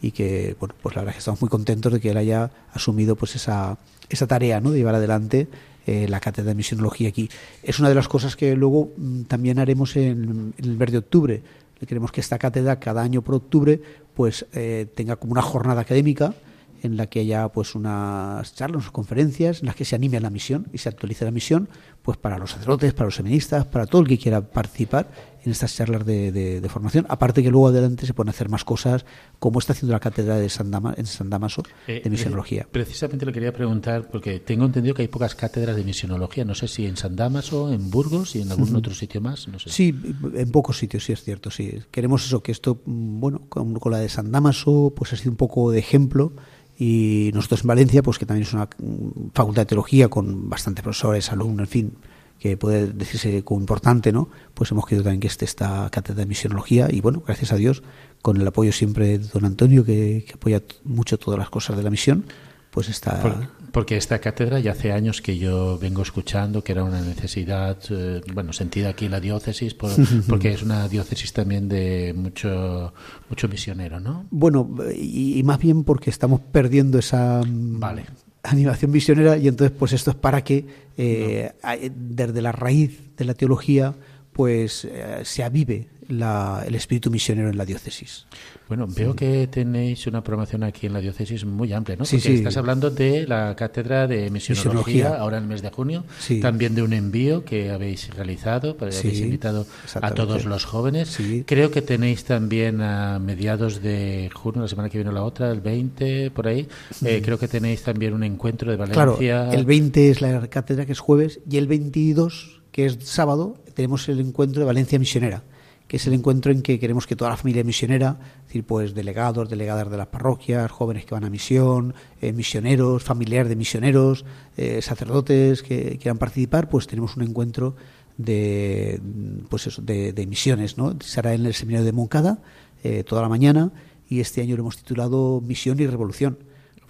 [0.00, 2.50] y que, bueno, pues la verdad es que estamos muy contentos de que él haya
[2.72, 4.70] asumido pues esa, esa tarea ¿no?
[4.70, 5.48] de llevar adelante
[5.86, 7.28] eh, la cátedra de misionología aquí.
[7.62, 10.98] Es una de las cosas que luego mm, también haremos en, en el mes de
[10.98, 11.42] octubre.
[11.86, 13.80] Queremos que esta cátedra cada año por octubre
[14.14, 16.34] pues eh, tenga como una jornada académica
[16.82, 20.20] en la que haya pues unas charlas, unas conferencias en las que se anime a
[20.20, 21.68] la misión y se actualice la misión
[22.02, 25.10] pues para los sacerdotes, para los feministas, para todo el que quiera participar
[25.44, 27.06] en estas charlas de, de- de formación.
[27.08, 29.04] Aparte que luego adelante se pueden hacer más cosas
[29.38, 32.66] como está haciendo la cátedra de San Dama- en San Damaso Eh, de misionología.
[32.70, 36.44] pre- Precisamente le quería preguntar, porque tengo entendido que hay pocas cátedras de misionología.
[36.44, 39.48] No sé si en San Damaso, en Burgos y en algún otro sitio más.
[39.48, 39.70] No sé.
[39.70, 39.94] Sí,
[40.34, 41.72] en pocos sitios, sí es cierto, sí.
[41.90, 45.30] Queremos eso, que esto, mm, bueno, con, con la de San Damaso, pues ha sido
[45.30, 46.32] un poco de ejemplo.
[46.78, 50.82] Y nosotros en Valencia, pues que también es una mm, facultad de teología con bastantes
[50.82, 51.92] profesores, alumnos, en fin,
[52.40, 54.28] que puede decirse como importante, ¿no?
[54.54, 57.82] Pues hemos querido también que esté esta cátedra de misionología y bueno, gracias a Dios,
[58.22, 61.82] con el apoyo siempre de don Antonio, que, que apoya mucho todas las cosas de
[61.84, 62.24] la misión,
[62.72, 63.20] pues está...
[63.22, 67.78] Por- porque esta cátedra ya hace años que yo vengo escuchando que era una necesidad,
[67.90, 69.92] eh, bueno, sentida aquí en la diócesis, por-
[70.28, 72.92] porque es una diócesis también de mucho,
[73.28, 74.26] mucho misionero, ¿no?
[74.32, 78.06] Bueno, y, y más bien porque estamos perdiendo esa mm, Vale.
[78.42, 80.64] Animación misionera y entonces pues esto es para que
[80.96, 81.52] eh,
[81.94, 83.94] desde la raíz de la teología
[84.32, 88.26] pues eh, se avive la- el espíritu misionero en la diócesis.
[88.68, 92.04] Bueno, veo que tenéis una programación aquí en la diócesis muy amplia, ¿no?
[92.04, 92.34] Sí, Porque sí.
[92.34, 95.20] estás hablando de la cátedra de misionología, Misionología.
[95.20, 96.40] ahora en el mes de junio, Sí.
[96.40, 99.66] también de un envío que habéis realizado, para Sí, habéis invitado
[100.00, 101.08] a todos los jóvenes.
[101.08, 101.42] Sí.
[101.46, 105.50] Creo que tenéis también a mediados de junio, la semana que viene o la otra,
[105.50, 106.68] el 20, por ahí,
[107.04, 109.50] eh, creo que tenéis también un encuentro de Claro, Valencia.
[109.52, 114.08] el 20 es la cátedra que es jueves y el 22, que es sábado, tenemos
[114.08, 115.42] el encuentro de Valencia Misionera,
[115.90, 118.94] que es el encuentro en que queremos que toda la familia misionera, es decir, pues
[118.94, 124.24] delegados, delegadas de las parroquias, jóvenes que van a misión, eh, misioneros, familiares de misioneros,
[124.56, 127.74] eh, sacerdotes que quieran participar, pues tenemos un encuentro
[128.18, 129.00] de
[129.48, 130.96] pues eso, de, de misiones, ¿no?
[131.00, 132.40] Será en el seminario de Moncada
[132.84, 133.72] eh, toda la mañana
[134.08, 136.38] y este año lo hemos titulado Misión y Revolución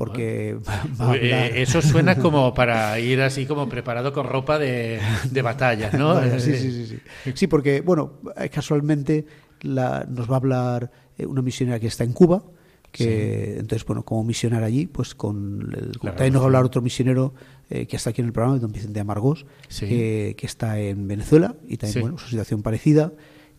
[0.00, 0.56] porque
[0.98, 4.98] va, eh, eso suena como para ir así como preparado con ropa de,
[5.30, 6.14] de batalla, ¿no?
[6.14, 7.32] Vaya, sí, sí, sí, sí.
[7.34, 9.26] Sí, porque, bueno, eh, casualmente
[9.60, 12.42] la- nos va a hablar eh, una misionera que está en Cuba,
[12.90, 16.64] que entonces, bueno, como misionar allí, pues con el, Claro, también nos va a hablar
[16.64, 17.34] otro misionero
[17.68, 19.86] eh, que está aquí en el programa, don Vicente Amargós, Sí.
[19.86, 22.00] que, que está en Venezuela y también, Sí.
[22.00, 23.12] bueno, su situación parecida.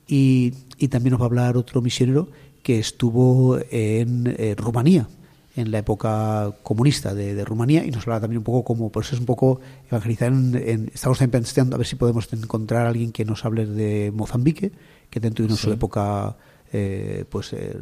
[0.08, 2.30] Y, y también nos va a hablar otro misionero
[2.64, 5.08] que estuvo en eh, Rumanía
[5.56, 9.04] en la época comunista de, de Rumanía y nos habla también un poco como, por
[9.04, 9.60] eso es un poco
[9.90, 13.44] evangelizar en, en- estamos también pensando a ver si podemos encontrar a alguien que nos
[13.44, 14.72] hable de Mozambique,
[15.10, 15.74] que tuvieron su Sí.
[15.74, 16.38] época
[16.72, 17.76] eh, pues eh,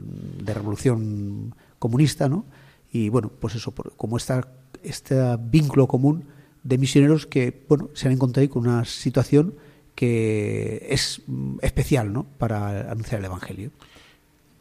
[0.44, 2.46] de revolución comunista, ¿no?
[2.92, 4.48] Y bueno, pues eso, por- como está
[4.82, 6.24] este vínculo común
[6.64, 9.54] de misioneros que, bueno, se han encontrado ahí con una situación
[9.94, 12.26] que es mm, especial, ¿no?
[12.38, 13.72] Para anunciar el Evangelio.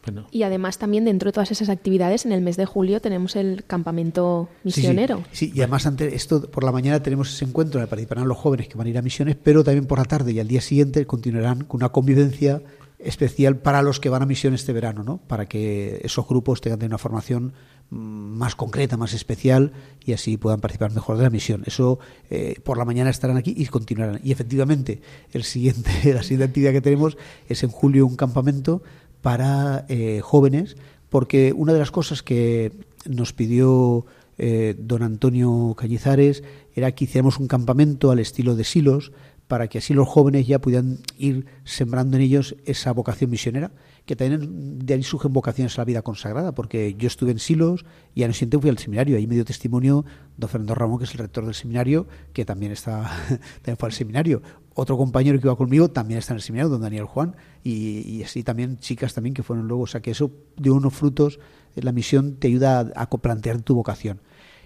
[0.05, 3.37] Bueno, Y además también dentro de todas esas actividades, en el mes de julio tenemos
[3.37, 4.81] el campamento Sí, sí.
[4.81, 5.23] misionero.
[5.33, 8.69] Sí, y además ante esto por la mañana tenemos ese encuentro que participarán los jóvenes
[8.69, 11.05] que van a ir a misiones, pero también por la tarde y al día siguiente
[11.07, 12.63] continuarán con una convivencia
[12.99, 15.19] especial para los que van a misión este verano, ¿no?
[15.19, 17.53] Para que esos grupos tengan una formación
[17.91, 19.73] mm, más concreta, más especial
[20.05, 21.63] y así puedan participar mejor de la misión.
[21.67, 24.21] Eso eh, por la mañana estarán aquí y continuarán.
[24.25, 25.01] Y efectivamente,
[25.33, 27.17] el siguiente, la siguiente actividad que tenemos
[27.49, 28.83] es en julio un campamento
[29.23, 30.77] para eh, jóvenes,
[31.09, 32.73] porque una de las cosas que
[33.07, 39.13] nos pidió eh, don Antonio Cañizares era que hiciéramos un campamento al estilo de Silos
[39.49, 43.73] para que así los jóvenes ya pudieran ir sembrando en ellos esa vocación misionera,
[44.05, 47.87] que también de ahí surgen vocaciones a la vida consagrada, porque yo estuve en Silos
[48.15, 50.05] y al siguiente fui al seminario, ahí me dio testimonio
[50.37, 53.11] don Fernando Ramón, que es el rector del seminario, que también está
[53.63, 54.43] también fue al seminario.
[54.75, 57.35] Otro compañero que iba conmigo también está en el seminario, don Daniel Juan,
[57.69, 60.95] y, y así también chicas también que fueron luego, o sea que eso dio unos
[60.95, 61.39] frutos,
[61.75, 64.21] la misión te ayuda a, a plantear tu vocación.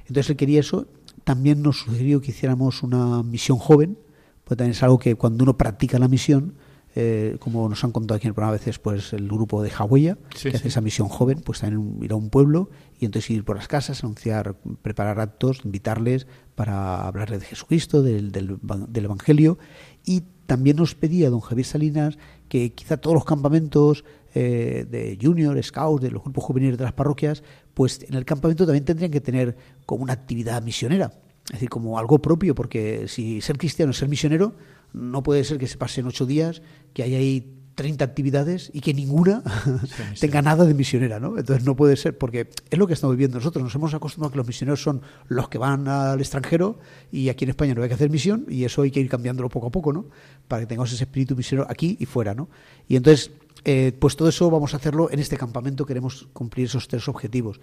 [0.07, 0.87] Entonces él quería eso,
[1.25, 3.99] también nos sugirió que hiciéramos una misión joven,
[4.45, 6.55] pues también es algo que cuando uno practica la misión,
[6.95, 9.71] eh, como nos han contado aquí en el programa a veces, pues el grupo de
[9.71, 12.69] Hawaiia, Sí, que hace esa misión joven, pues también ir a un pueblo
[13.01, 18.31] y entonces ir por las casas, anunciar, preparar actos, invitarles para hablarles de Jesucristo, del,
[18.31, 19.59] del, del Evangelio.
[20.05, 22.19] Y también nos pedía don Javier Salinas
[22.53, 26.93] que quizá todos los campamentos eh, de junior, scouts, de los grupos juveniles de las
[26.93, 31.12] parroquias, pues en el campamento también tendrían que tener como una actividad misionera.
[31.47, 34.55] Es decir, como algo propio, porque si ser cristiano es ser misionero,
[34.93, 36.61] no puede ser que se pasen ocho días,
[36.93, 39.42] que haya ahí 30 actividades y que ninguna
[40.21, 41.37] tenga nada de misionera, ¿no?
[41.37, 43.64] Entonces no puede ser, porque es lo que estamos viviendo nosotros.
[43.64, 46.79] Nos hemos acostumbrado a que los misioneros son los que van al extranjero
[47.11, 49.49] y aquí en España no hay que hacer misión y eso hay que ir cambiándolo
[49.49, 50.07] poco a poco, ¿no?
[50.47, 52.49] Para que tengamos ese espíritu misionero aquí y fuera, ¿no?
[52.87, 53.33] Y entonces,
[53.64, 55.85] eh, pues todo eso vamos a hacerlo en este campamento.
[55.85, 57.61] Queremos cumplir esos tres objetivos.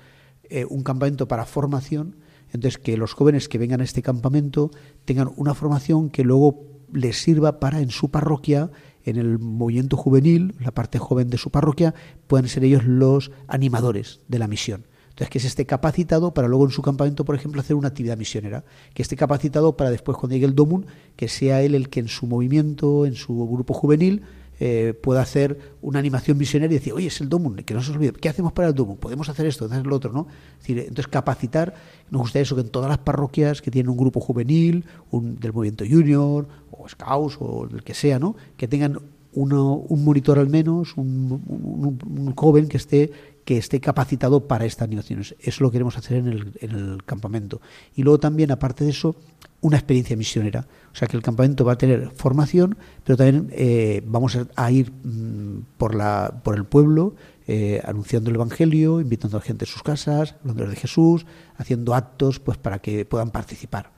[0.49, 2.17] Eh, un campamento para formación,
[2.51, 4.69] entonces que los jóvenes que vengan a este campamento
[5.05, 8.71] tengan una formación que luego les sirva para en su parroquia,
[9.05, 11.93] en el movimiento juvenil, la parte joven de su parroquia,
[12.27, 14.85] puedan ser ellos los animadores de la misión.
[15.09, 18.17] Entonces, que se esté capacitado para luego en su campamento, por ejemplo, hacer una actividad
[18.17, 18.63] misionera.
[18.93, 20.85] Que esté capacitado para después, cuando llegue el DOMUN,
[21.17, 24.23] que sea él el que en su movimiento, en su grupo juvenil,
[24.60, 27.91] eh, pueda hacer una animación misionera y decir, oye, es el DOMUN, que no se
[27.91, 28.98] olvide, ¿qué hacemos para el DOMUN?
[28.98, 30.28] Podemos hacer esto, hacer lo otro, ¿no?
[30.54, 31.74] Es decir, entonces, capacitar,
[32.10, 35.54] nos gustaría eso, que en todas las parroquias que tienen un grupo juvenil, un, del
[35.54, 38.36] movimiento junior, o scouts, o el que sea, ¿no?
[38.58, 39.00] Que tengan
[39.34, 43.12] uno, un monitor al menos, un joven que esté
[43.49, 45.33] que esté capacitado para estas animaciones.
[45.39, 47.62] Eso lo queremos hacer en el, en el campamento.
[47.95, 49.15] Y luego también, aparte de eso,
[49.62, 50.67] una experiencia misionera.
[50.93, 54.91] O sea que el campamento va a tener formación, pero también eh, vamos a- ir
[54.91, 57.15] mm, por, la, por el pueblo
[57.47, 61.25] eh, anunciando el Evangelio, invitando a la gente a sus casas, hablando de Jesús,
[61.57, 63.91] haciendo actos pues para que puedan participar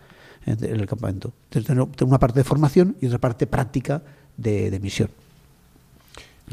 [0.45, 1.33] en el campamento.
[1.51, 4.01] Entonces, una parte de formación y otra parte práctica
[4.37, 5.09] de misión.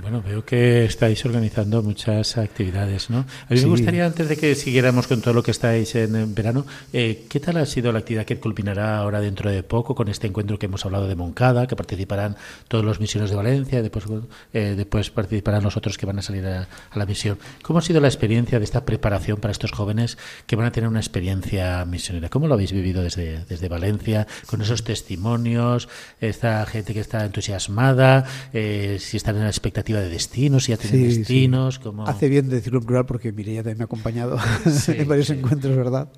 [0.00, 3.18] Bueno, veo que estáis organizando muchas actividades, ¿no?
[3.18, 3.64] A mí Sí.
[3.64, 7.40] me gustaría, antes de que siguiéramos con todo lo que estáis en, verano, eh, ¿qué
[7.40, 10.66] tal ha sido la actividad que culminará ahora dentro de poco con este encuentro que
[10.66, 12.36] hemos hablado de Moncada, que participarán
[12.68, 14.04] todos los misioneros de Valencia, después,
[14.52, 17.36] eh, después participarán los otros que van a salir a, a la misión?
[17.62, 20.16] ¿Cómo ha sido la experiencia de esta preparación para estos jóvenes
[20.46, 22.28] que van a tener una experiencia misionera?
[22.28, 25.88] ¿Cómo lo habéis vivido desde, desde Valencia, con esos testimonios,
[26.20, 30.76] esta gente que está entusiasmada, eh, si están en la expectativa de destinos, si ya
[30.76, 31.18] tienen Sí, sí.
[31.18, 31.78] destinos?
[31.78, 34.38] ¿cómo- Hace bien decirlo en plural porque Mireia también me ha acompañado
[34.70, 35.32] Sí, en varios sí.
[35.34, 36.08] encuentros, ¿verdad?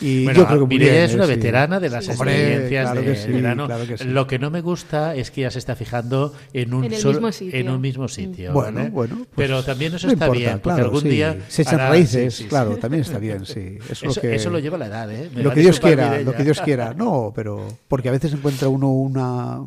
[0.00, 1.26] Y Bueno, yo creo que muy Mireia bien, es una ¿eh?
[1.28, 1.34] Sí.
[1.34, 3.66] veterana de las experiencias claro de, que sí, de verano.
[3.66, 4.04] claro que sí.
[4.04, 7.14] Lo que no me gusta es que ya se está fijando en un En solo-
[7.14, 7.60] mismo sitio.
[7.60, 8.52] en un mismo sitio.
[8.52, 8.90] Bueno, ¿vale?
[8.90, 11.08] bueno, pues pero también eso no está importa, bien, porque claro, algún sí.
[11.08, 12.80] día se echan hará- raíces, sí, sí, claro, sí.
[12.80, 13.78] también está bien, sí.
[13.88, 15.30] Es Eso, lo que eso lo lleva la edad, ¿eh?
[15.34, 16.24] Me lo que Dios quiera, Mireia.
[16.24, 16.94] lo que Dios quiera.
[16.94, 19.60] No, pero porque a veces encuentra uno una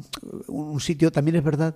[0.48, 1.12] un sitio.
[1.12, 1.76] También es verdad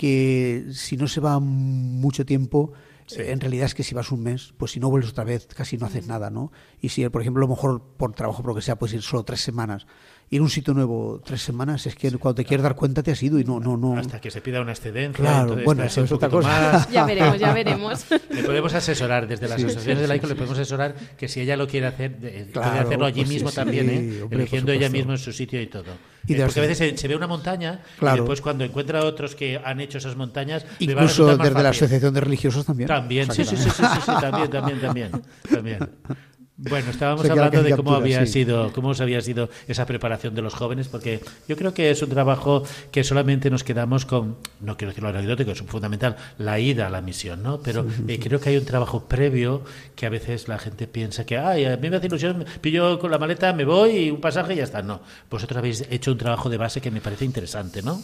[0.00, 2.72] que si no se va mucho tiempo,
[3.04, 3.20] Sí.
[3.20, 5.46] eh, en realidad es que si vas un mes, pues si no vuelves otra vez,
[5.54, 6.52] casi no haces nada, ¿no?
[6.80, 9.02] Y si, por ejemplo, a lo mejor por trabajo, por lo que sea, puedes ir
[9.02, 9.86] solo tres semanas.
[10.32, 13.10] Ir a un sitio nuevo tres semanas es que cuando te quieres dar cuenta te
[13.10, 13.96] has ido y no, no, no.
[13.98, 15.12] Hasta que se pida una excedencia.
[15.24, 16.48] Claro, bueno, eso es otra cosa.
[16.48, 16.88] más.
[16.92, 18.04] Ya veremos, ya veremos.
[18.30, 20.62] Le podemos asesorar desde las Sí, asociaciones sí, de sí, laicos, le sí, podemos sí.
[20.62, 23.50] asesorar que si ella lo quiere hacer, de- puede Claro, hacerlo allí pues sí, mismo
[23.50, 24.22] sí, también, ¿eh?
[24.22, 25.90] hombre, eligiendo ella mismo en su sitio y todo.
[26.28, 28.18] Y Eh, porque a veces se, se ve una montaña Claro.
[28.18, 31.26] y después cuando encuentra a otros que han hecho esas montañas, le va a Incluso
[31.26, 31.66] desde la fácil.
[31.66, 32.86] asociación de religiosos también.
[32.86, 35.10] También, O sí, sea sí, que sí, sí, sí, sí, también, también, también,
[35.52, 35.78] también.
[36.68, 38.32] Bueno, estábamos hablando de cómo captura, había sí.
[38.32, 42.02] sido, cómo os había sido esa preparación de los jóvenes, porque yo creo que es
[42.02, 46.88] un trabajo que solamente nos quedamos con, no quiero decirlo anecdótico, es fundamental, la ida
[46.88, 47.60] a la misión, ¿no?
[47.60, 49.62] Pero eh, creo que hay un trabajo previo
[49.96, 53.10] que a veces la gente piensa que, ay, a mí me hace ilusión, pillo con
[53.10, 54.82] la maleta, me voy y un pasaje y ya está.
[54.82, 55.00] No,
[55.30, 58.02] vosotros habéis hecho un trabajo de base que me parece interesante, ¿no?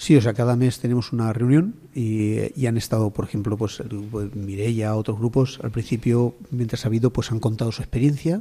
[0.00, 3.80] Sí, o sea, cada mes tenemos una reunión y, y han estado, por ejemplo, pues
[3.80, 8.40] el grupo de otros grupos, al principio, mientras ha habido, pues han contado su experiencia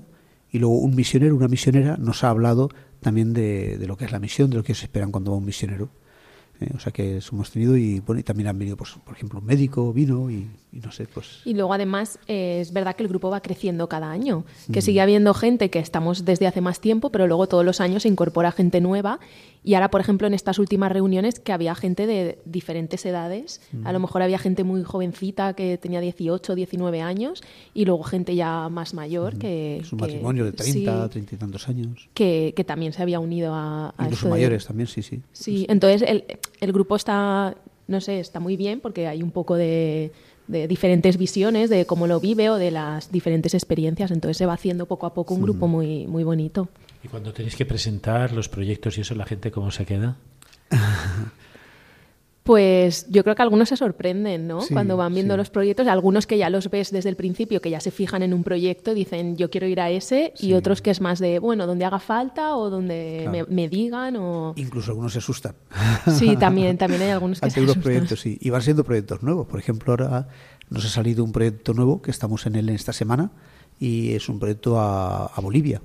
[0.53, 2.69] y luego un misionero, una misionera nos ha hablado
[3.01, 5.37] también de, de lo que es la misión, de lo que se esperan cuando va
[5.37, 5.89] un misionero.
[6.61, 6.69] ¿Eh?
[6.75, 9.39] O sea que eso hemos tenido y, bueno, y también han venido, pues, por ejemplo,
[9.39, 11.41] un médico vino y, y no sé, pues...
[11.45, 15.01] Y luego además eh, es verdad que el grupo va creciendo cada año, que sigue
[15.01, 18.51] habiendo gente que estamos desde hace más tiempo, pero luego todos los años se incorpora
[18.51, 19.19] gente nueva
[19.63, 23.91] y ahora, por ejemplo, en estas últimas reuniones que había gente de diferentes edades, a
[23.91, 27.41] lo mejor había gente muy jovencita que tenía 18, 19 años
[27.73, 29.77] y luego gente ya más mayor que...
[29.79, 32.07] Es un que- matrimonio de 30, sí, 30 y tantos años.
[32.13, 33.89] que, que también se había unido a...
[33.89, 35.21] a Incluso esto de- mayores también, sí, sí.
[35.33, 36.23] Sí, entonces el,
[36.59, 37.55] el grupo está,
[37.87, 40.11] no sé, está muy bien porque hay un poco de,
[40.49, 44.53] de diferentes visiones de cómo lo vive o de las diferentes experiencias, entonces se va
[44.53, 46.69] haciendo poco a poco un grupo muy, muy bonito.
[47.03, 50.17] Y cuando tenéis que presentar los proyectos y eso, la gente cómo se queda.
[52.49, 54.61] Pues yo creo que algunos se sorprenden, ¿no?
[54.61, 55.37] Sí, Cuando van viendo sí.
[55.37, 58.33] los proyectos, algunos que ya los ves desde el principio, que ya se fijan en
[58.33, 61.67] un proyecto, dicen yo quiero ir a ese, y otros que es más de, bueno,
[61.67, 63.45] donde haga falta o donde Claro.
[63.51, 64.53] me, me digan o...
[64.55, 65.53] Incluso algunos se asustan.
[66.11, 67.83] Sí, también, también hay algunos que Ante se asustan.
[67.83, 68.39] proyectos, sí.
[68.41, 69.45] Y van siendo proyectos nuevos.
[69.45, 70.27] Por ejemplo, ahora
[70.71, 73.29] nos ha salido un proyecto nuevo que estamos en él esta semana
[73.79, 75.83] y es un proyecto a, a Bolivia,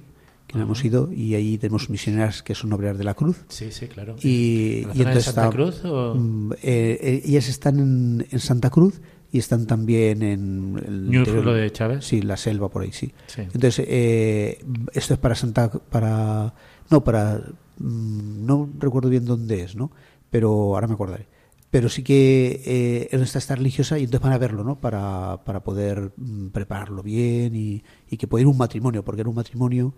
[0.58, 3.44] que hemos ido y ahí tenemos misioneras que son obreras de la cruz.
[3.48, 4.16] Sí, sí, claro.
[4.22, 7.48] Y, ¿En la y zona de entonces Santa está- Cruz o mm, eh, eh, ellas
[7.48, 9.00] están en, en Santa Cruz
[9.32, 12.04] y están también en el interior- de Chávez?
[12.04, 13.12] Sí, la selva por ahí, sí.
[13.26, 13.42] Sí.
[13.42, 16.54] Entonces, eh, esto es para Santa para
[16.90, 17.38] no para
[17.78, 19.90] mm, no recuerdo bien dónde es, ¿no?
[20.30, 21.26] Pero ahora me acordaré.
[21.70, 24.78] Pero sí que eh, es está esta religiosa y entonces van a verlo, ¿no?
[24.80, 29.30] Para, para poder mm, prepararlo bien y, y que pueda ir un matrimonio, porque era
[29.30, 29.92] un matrimonio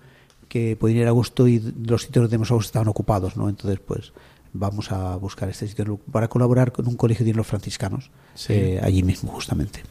[0.48, 3.48] que podía ir a agosto y los sitios donde hemos agosto estaban ocupados, ¿no?
[3.48, 4.12] Entonces, pues
[4.52, 8.52] vamos a buscar este sitio para colaborar con un colegio de los franciscanos Sí.
[8.54, 9.82] eh, allí mismo, justamente.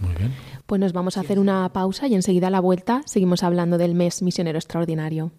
[0.00, 0.32] Muy bien.
[0.66, 3.94] Pues nos vamos a hacer una pausa y enseguida a la vuelta seguimos hablando del
[3.94, 5.30] mes misionero extraordinario.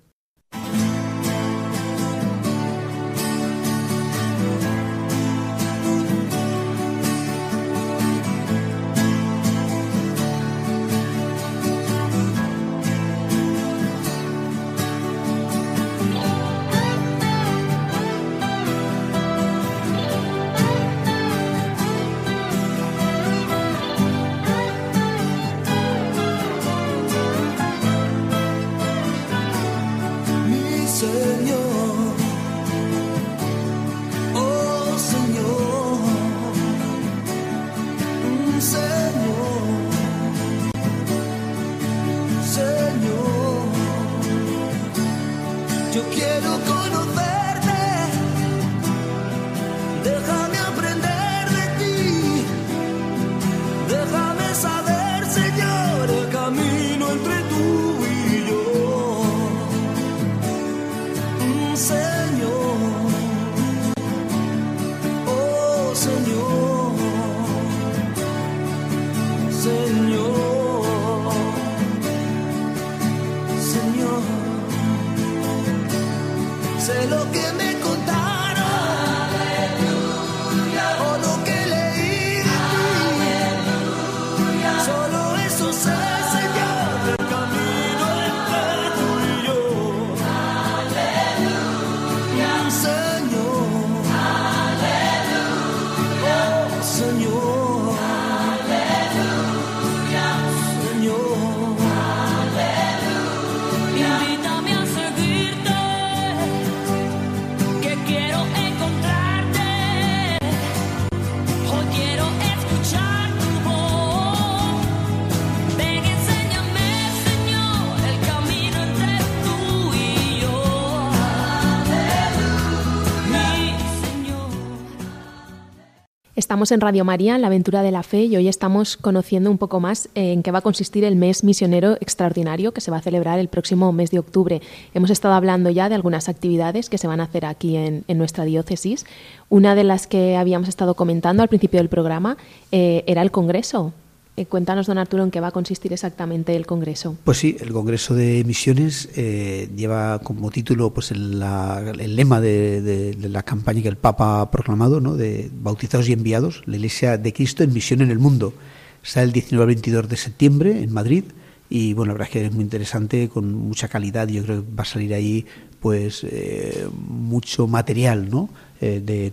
[126.53, 129.57] Estamos en Radio María, en la aventura de la fe, y hoy estamos conociendo un
[129.57, 133.01] poco más en qué va a consistir el mes misionero extraordinario que se va a
[133.01, 134.61] celebrar el próximo mes de octubre.
[134.93, 138.17] Hemos estado hablando ya de algunas actividades que se van a hacer aquí en, en
[138.19, 139.07] nuestra diócesis.
[139.49, 142.37] Una de las que habíamos estado comentando al principio del programa
[142.71, 143.91] eh, era el Congreso.
[144.35, 147.15] Eh, cuéntanos, don Arturo, en qué va a consistir exactamente el Congreso.
[147.23, 153.43] Pues sí, el Congreso de Misiones eh, lleva como título pues el, lema de la
[153.43, 155.15] campaña que el Papa ha proclamado, ¿no?
[155.15, 158.55] de bautizados y enviados, la Iglesia de Cristo en misión en el mundo.
[159.03, 161.25] Está el 19 al 22 de septiembre en Madrid
[161.69, 164.27] y bueno, la verdad es que es muy interesante, con mucha calidad.
[164.27, 165.45] Yo creo que va a salir ahí
[165.79, 168.49] pues eh, mucho material, ¿no?
[168.85, 169.31] Eh, de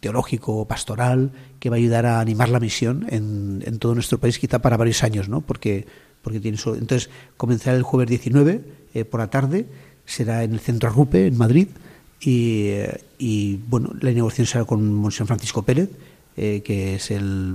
[0.00, 1.30] teológico, pastoral,
[1.60, 4.78] que va a ayudar a animar la misión en, en todo nuestro país, quizá para
[4.78, 5.42] varios años, ¿no?
[5.42, 5.84] Porque
[6.22, 8.60] porque tiene su- entonces comenzará el jueves 19
[8.94, 9.66] eh, por la tarde,
[10.06, 11.68] será en el centro Rupe en Madrid
[12.20, 15.90] Y, eh, y, bueno, la inauguración será con Monseñor Francisco Pérez,
[16.34, 17.54] que es el,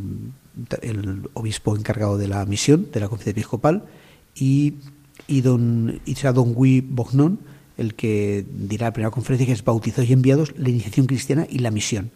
[0.84, 3.84] el obispo encargado de la misión de la conferencia episcopal,
[4.36, 4.76] y,
[5.28, 7.40] y, don, y será don Guy Bognon
[7.82, 11.60] el que dirá la primera conferencia, que es Bautizados y Enviados, la iniciación cristiana y
[11.60, 12.12] la misión.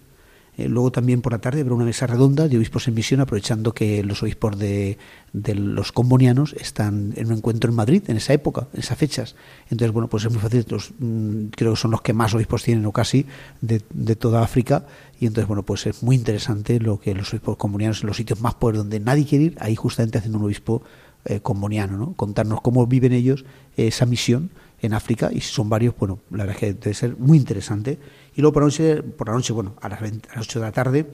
[0.57, 3.73] Eh, luego también por la tarde habrá una mesa redonda de obispos en misión, aprovechando
[3.73, 4.97] que los obispos de,
[5.33, 9.35] los combonianos están en un encuentro en Madrid en esa época, en esas fechas.
[9.69, 10.65] Entonces, bueno, pues es muy fácil,
[10.99, 13.25] mm, creo que son los que más obispos tienen o casi
[13.59, 14.85] de, de toda África.
[15.19, 18.39] Y entonces, bueno, pues es muy interesante lo que los obispos combonianos en los sitios
[18.39, 20.83] más pobres donde nadie quiere ir, ahí justamente hacen un obispo
[21.25, 22.13] eh, comboniano, ¿no?
[22.13, 23.45] Contarnos cómo viven ellos
[23.75, 24.51] eh, esa misión
[24.85, 27.99] en África y si son varios, bueno, la verdad es que debe ser muy interesante.
[28.35, 30.59] Y luego por la noche, por la noche bueno, a las, 20 a las 8
[30.59, 31.05] de la tarde,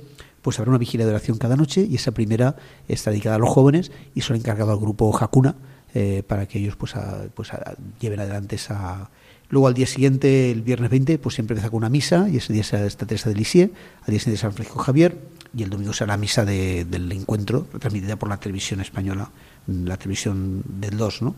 [0.42, 2.56] pues habrá una vigilia de oración cada noche y esa primera
[2.88, 5.56] está dedicada a los jóvenes y son encargado al grupo Hakuna
[5.94, 9.10] eh, para que ellos pues, a- pues a- lleven adelante esa...
[9.50, 12.54] Luego al día siguiente, el viernes 20, pues siempre empieza con una misa y ese
[12.54, 13.72] día será esta Teresa de Lisieux,
[14.04, 15.18] al día siguiente San Francisco Javier
[15.54, 19.30] y el domingo será la misa de- del encuentro, transmitida por la televisión española,
[19.68, 21.36] la televisión del 2, ¿no?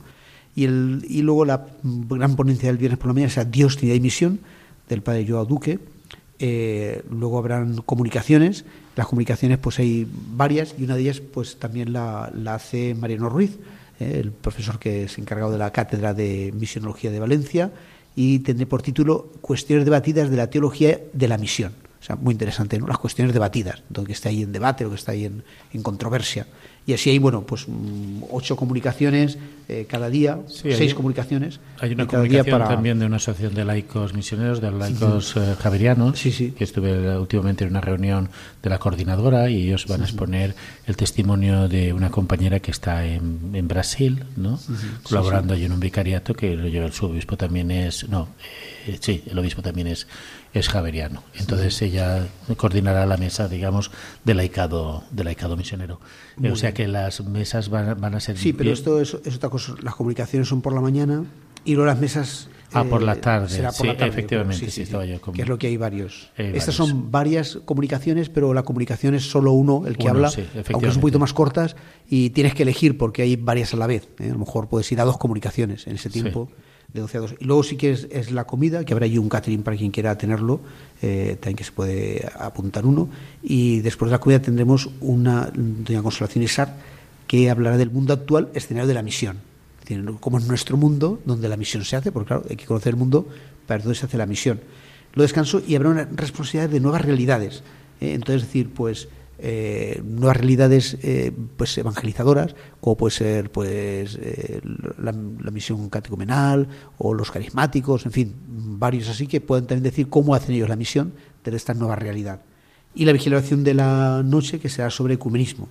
[0.55, 3.95] Y, el, y luego la gran ponencia del viernes por la mañana será Dios, Trinidad
[3.95, 4.39] y Misión,
[4.87, 5.79] del padre Joao Duque.
[6.39, 8.65] Eh, luego habrán comunicaciones.
[8.95, 13.57] Las comunicaciones, pues hay varias, y una de ellas, pues también la, hace Mariano Ruiz,
[13.99, 17.71] eh, el profesor que es encargado de la Cátedra de Misionología de Valencia,
[18.15, 21.73] y tendré por título Cuestiones debatidas de la teología de la misión.
[21.99, 22.85] O sea, muy interesante, ¿no?
[22.85, 25.81] Las cuestiones debatidas, lo que está ahí en debate, lo que está ahí en, en
[25.81, 26.45] controversia.
[26.85, 29.37] Y así hay, bueno, pues mm, ocho comunicaciones
[29.69, 31.61] eh, cada día, Sí, hay- seis comunicaciones.
[31.79, 36.19] Hay una comunicación para- también de una asociación de laicos misioneros, de laicos eh, javerianos,
[36.19, 36.51] Sí, sí.
[36.51, 38.29] que estuve últimamente en una reunión
[38.63, 40.55] de la coordinadora y ellos van a exponer
[40.87, 44.57] el testimonio de una compañera que está en, en Brasil, ¿no?
[45.03, 48.29] colaborando allí en un vicariato que lo lleva el obispo también es, no,
[48.87, 50.07] eh, sí, el obispo también es,
[50.53, 51.23] es javeriano.
[51.35, 53.91] Entonces ella coordinará la mesa, digamos,
[54.23, 55.99] de laicado, de laicado misionero.
[56.49, 59.49] O sea que las mesas van, van a ser Sí, pero esto es, es otra
[59.49, 59.75] cosa.
[59.81, 61.25] Las comunicaciones son por la mañana
[61.65, 62.47] y luego las mesas.
[62.73, 63.49] Eh, Ah, por la tarde.
[63.49, 66.31] será por Sí, la tarde, efectivamente, sí, estaba yo Que es lo que hay varios.
[66.37, 66.89] Hay Estas varios.
[66.89, 70.49] son varias comunicaciones, pero la comunicación es solo uno el que Uno, habla, sí, aunque
[70.49, 70.99] es un efectivamente.
[71.01, 71.75] poquito más cortas
[72.09, 74.07] y tienes que elegir porque hay varias a la vez.
[74.19, 74.29] ¿eh?
[74.29, 76.21] A lo mejor puedes ir a dos comunicaciones en ese Sí.
[76.21, 76.49] tiempo.
[76.91, 77.35] De 12 a 2.
[77.39, 79.89] Y luego sí que es, es la comida, que habrá allí un catering para quien
[79.89, 80.59] quiera tenerlo,
[81.01, 83.09] eh, también que se puede apuntar uno.
[83.41, 86.75] Y después de la comida tendremos una doña Consolación Isar
[87.25, 89.37] que hablará del mundo actual, escenario de la misión.
[90.19, 92.99] Cómo es nuestro mundo, donde la misión se hace, porque claro, hay que conocer el
[92.99, 93.27] mundo
[93.67, 94.61] para ver dónde se hace la misión.
[95.13, 97.63] Lo descanso y habrá una responsabilidad de nuevas realidades.
[98.01, 98.13] ¿eh?
[98.13, 99.07] Entonces, es decir, pues
[99.45, 104.61] eh, nuevas realidades eh, pues evangelizadoras, como puede ser pues eh,
[104.97, 106.67] la, la misión catecumenal
[106.97, 110.77] o los carismáticos, en fin, varios así que pueden también decir cómo hacen ellos la
[110.77, 111.13] misión
[111.43, 112.41] de esta nueva realidad.
[112.95, 115.67] Y la vigilación de la noche, que será sobre ecumenismo.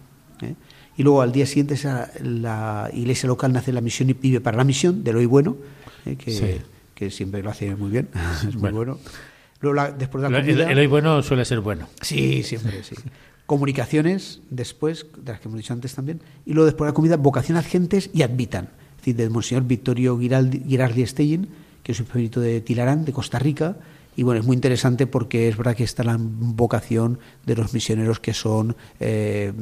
[1.02, 4.56] Y luego al día siguiente será la iglesia local nace la misión y vive para
[4.56, 5.56] la misión, del hoy bueno,
[6.06, 6.14] ¿eh?
[6.14, 6.46] que, Sí.
[6.94, 8.08] que siempre lo hace muy bien,
[8.46, 8.76] es muy Bueno.
[8.76, 8.98] bueno.
[9.60, 11.88] Luego, la- después de la el, comida, el hoy bueno suele ser bueno.
[12.02, 12.94] Sí, siempre, sí.
[13.46, 17.16] Comunicaciones, después, de las que hemos dicho antes también, y luego después de la comida,
[17.16, 18.66] vocación ad gentes y admitan.
[18.92, 19.64] Es decir, del Monseñor
[20.20, 21.48] Giraldi, Girardi Stein,
[21.82, 23.76] que es un perito de Tilarán, de Costa Rica,
[24.16, 28.20] y bueno, es muy interesante porque es verdad que está la vocación de los misioneros
[28.20, 29.52] que son, eh,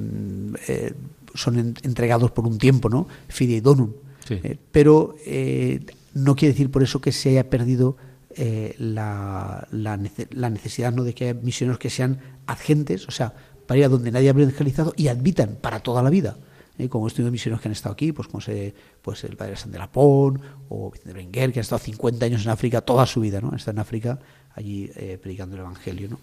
[0.68, 0.92] eh,
[1.34, 3.06] son en- entregados por un tiempo, ¿no?
[3.28, 3.92] Fidei donum.
[4.26, 4.40] Sí.
[4.42, 5.80] Eh, pero eh,
[6.14, 7.96] no quiere decir por eso que se haya perdido
[8.36, 9.98] eh, la, la
[10.30, 11.02] la necesidad ¿no?
[11.04, 13.34] de que haya misioneros que sean agentes, o sea,
[13.66, 16.36] para ir a donde nadie ha evangelizado y admitan para toda la vida.
[16.78, 16.88] ¿eh?
[16.88, 19.70] Como he tenido misioneros que han estado aquí, pues como se, pues el padre San
[19.72, 23.40] de Lapón o Vicente Berenguer, que ha estado 50 años en África, toda su vida,
[23.40, 23.54] ¿no?
[23.54, 24.18] Está en África
[24.54, 26.18] allí eh, predicando el Evangelio, ¿no?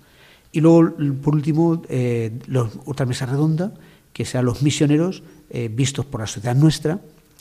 [0.51, 3.73] Y luego, por último, eh, los- otra mesa redonda,
[4.13, 6.99] que serán los misioneros eh, vistos por la sociedad nuestra,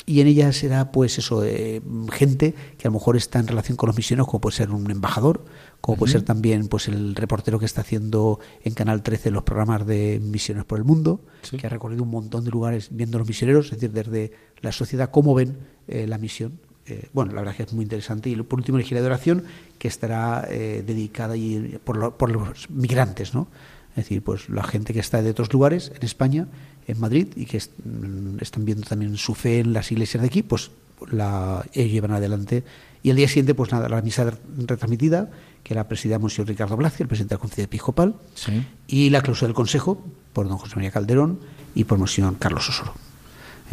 [0.09, 1.81] y en ella será, pues eso, eh,
[2.13, 4.89] gente que a lo mejor está en relación con los misioneros, como puede ser un
[4.91, 5.45] embajador,
[5.81, 9.85] como puede ser también pues el reportero que está haciendo en Canal 13 los programas
[9.87, 11.57] de Misioneros por el Mundo, Sí.
[11.57, 15.11] que ha recorrido un montón de lugares viendo los misioneros, es decir, desde la sociedad,
[15.11, 15.57] cómo ven
[15.89, 16.61] eh, la misión.
[16.89, 18.31] Eh, bueno, la verdad es que es muy interesante.
[18.31, 19.45] Y por último, la gira de oración,
[19.79, 23.49] que estará eh, dedicada y por, lo- por los migrantes, ¿no?
[23.91, 26.47] Es decir, pues la gente que está de otros lugares, en España,
[26.87, 30.27] en Madrid, y que est- mm, están viendo también su fe en las iglesias de
[30.29, 30.71] aquí, pues
[31.11, 32.63] la ellos llevan adelante.
[33.03, 35.31] Y el día siguiente, pues nada, la misa retransmitida,
[35.63, 38.65] que la presidía Monseñor Ricardo Blasio, el presidente de la Conferencia Episcopal, Sí.
[38.87, 41.41] y la clausura del Consejo por don José María Calderón
[41.75, 42.95] y por Monseñor Carlos Osoro.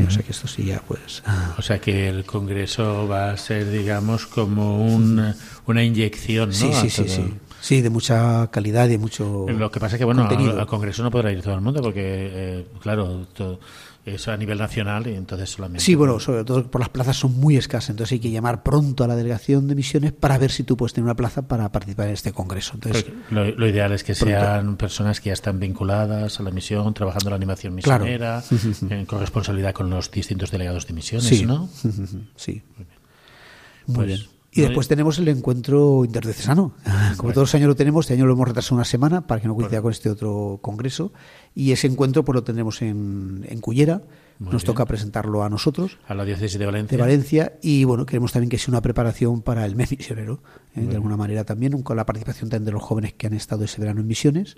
[0.07, 1.21] O sea que esto sí ya pues...
[1.57, 5.33] O sea que el Congreso va a ser, digamos, como un-
[5.67, 6.55] una inyección, ¿no?
[6.55, 7.15] sí, sí, sí, todo.
[7.15, 7.33] sí.
[7.61, 10.59] Sí, de mucha calidad y de mucho Lo que pasa es que, bueno, contenido.
[10.59, 13.59] al, Congreso no podrá ir todo el mundo porque, eh, claro, to-
[14.05, 15.83] es a nivel nacional y entonces solamente...
[15.83, 19.03] Sí, bueno, sobre todo por las plazas son muy escasas, entonces hay que llamar pronto
[19.03, 22.07] a la delegación de misiones para ver si tú puedes tener una plaza para participar
[22.07, 22.71] en este congreso.
[22.75, 24.35] Entonces, Porque Lo, lo ideal es que Pronto.
[24.35, 28.03] sean personas que ya están vinculadas a la misión, trabajando en la animación Claro.
[28.03, 28.43] misionera,
[28.89, 31.69] en corresponsabilidad con los distintos delegados de misiones, sí, ¿no?
[32.35, 32.61] sí.
[33.87, 34.19] Muy Pues, bien.
[34.55, 36.75] Y no después tenemos el encuentro interdiocesano.
[37.17, 39.47] Como todos los años lo tenemos, este año lo hemos retrasado una semana para que
[39.47, 41.11] no coincida con este otro congreso.
[41.55, 44.01] Y ese encuentro pues lo tendremos en, en Cullera.
[44.39, 44.73] Muy Nos bien.
[44.73, 45.99] toca presentarlo a nosotros.
[46.07, 46.97] A la diócesis de Valencia.
[46.97, 50.41] de Valencia y bueno queremos también que sea una preparación para el mes misionero
[50.75, 50.81] ¿eh?
[50.81, 53.79] de alguna manera también con la participación también de los jóvenes que han estado ese
[53.79, 54.55] verano en misiones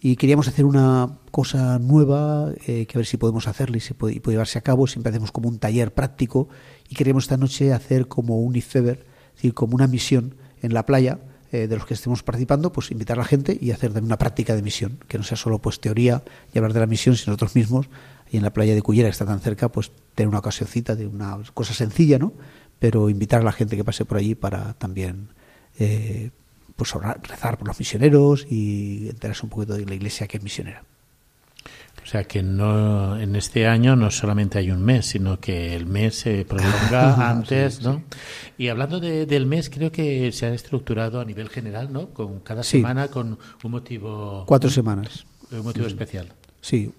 [0.00, 3.92] y queríamos hacer una cosa nueva eh, que a ver si podemos hacerla y se
[3.92, 6.48] puede, y puede llevarse a cabo siempre hacemos como un taller práctico
[6.88, 10.86] y queríamos esta noche hacer como un IFEBER es decir como una misión en la
[10.86, 11.18] playa
[11.52, 14.18] eh, de los que estemos participando, pues invitar a la gente y hacer también una
[14.18, 16.22] práctica de misión, que no sea solo pues teoría
[16.52, 17.88] y hablar de la misión, sino nosotros mismos,
[18.30, 21.06] y en la playa de Cullera, que está tan cerca, pues tener una ocasioncita de
[21.06, 22.32] una cosa sencilla, ¿no?
[22.78, 25.28] Pero invitar a la gente que pase por allí para también
[25.78, 26.30] eh,
[26.76, 26.92] pues
[27.22, 30.84] rezar por los misioneros y enterarse un poquito de la iglesia que es misionera.
[32.02, 35.86] O sea que no en este año no solamente hay un mes, sino que el
[35.86, 38.02] mes se prolonga antes, ¿no?
[38.58, 42.08] Y hablando de- del mes, creo que se ha estructurado a nivel general, ¿no?
[42.10, 42.78] Con cada Sí.
[42.78, 45.24] semana con un motivo Cuatro semanas.
[45.52, 46.28] un motivo especial.
[46.60, 46.92] Sí,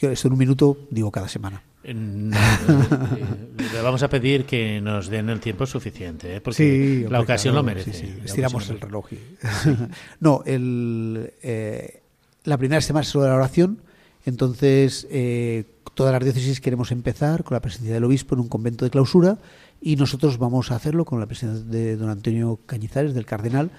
[0.00, 1.62] yo en un minuto digo cada semana.
[1.84, 3.24] Eh, no, eh,
[3.72, 6.40] le vamos a pedir que nos den el tiempo suficiente, ¿eh?
[6.42, 7.92] porque la ocasión claro, lo merece.
[7.94, 8.18] sí, sí.
[8.24, 9.12] Estiramos el lo reloj.
[9.12, 9.18] y-
[10.20, 12.02] no, el, eh,
[12.44, 13.80] la primera semana es sobre la oración.
[14.28, 15.64] Entonces, eh,
[15.94, 19.38] todas las diócesis queremos empezar con la presencia del obispo en un convento de clausura
[19.80, 23.70] y nosotros vamos a hacerlo con la presencia de don Antonio Cañizares, del cardenal,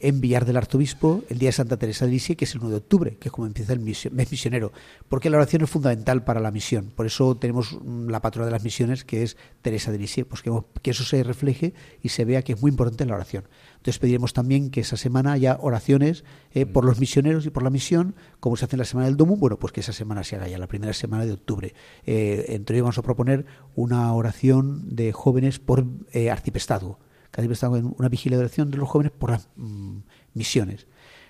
[0.00, 2.70] en Villar del Arzobispo, el día de Santa Teresa de Lisieux, que es el 1
[2.70, 4.72] de octubre, que es como empieza el mes misionero.
[5.08, 6.92] Porque la oración es fundamental para la misión.
[6.94, 10.42] Por eso tenemos mm, la patrona de las misiones, que es Teresa de Lisieux, pues
[10.42, 10.50] que,
[10.82, 13.44] que eso se refleje y se vea que es muy importante la oración.
[13.76, 17.70] Entonces pediremos también que esa semana haya oraciones eh, por los misioneros y por la
[17.70, 20.36] misión, como se hace en la semana del Domo, bueno, pues que esa semana se
[20.36, 21.74] haga ya, la primera semana de octubre.
[22.04, 26.98] Eh, entre ellos vamos a proponer una oración de jóvenes por eh, arcipestado.
[27.30, 29.98] Cada arcipestado en una vigilia de oración de los jóvenes por las mm,
[30.34, 30.86] misiones.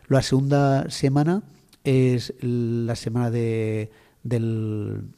[0.09, 1.43] La segunda semana
[1.85, 3.91] es la semana de,
[4.23, 5.09] del,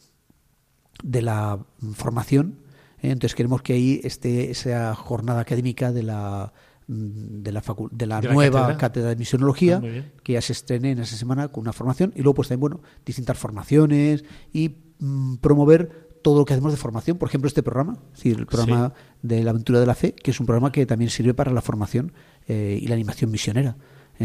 [1.03, 1.59] de la
[1.95, 2.57] formación.
[3.03, 3.11] ¿eh?
[3.11, 6.53] Entonces queremos que ahí esté esa jornada académica de la
[6.89, 8.79] mm, de la, facu- de la ¿De la nueva cátedra?
[8.79, 9.09] cátedra?
[9.11, 12.35] de misionología Ah, que ya se estrene en esa semana con una formación y luego
[12.35, 17.29] pues también bueno distintas formaciones y mm, promover todo lo que hacemos de formación por
[17.29, 18.93] ejemplo este programa es decir, el programa
[19.23, 21.63] de la aventura de la fe que es un programa que también sirve para la
[21.63, 22.13] formación
[22.49, 23.77] eh, y la animación misionera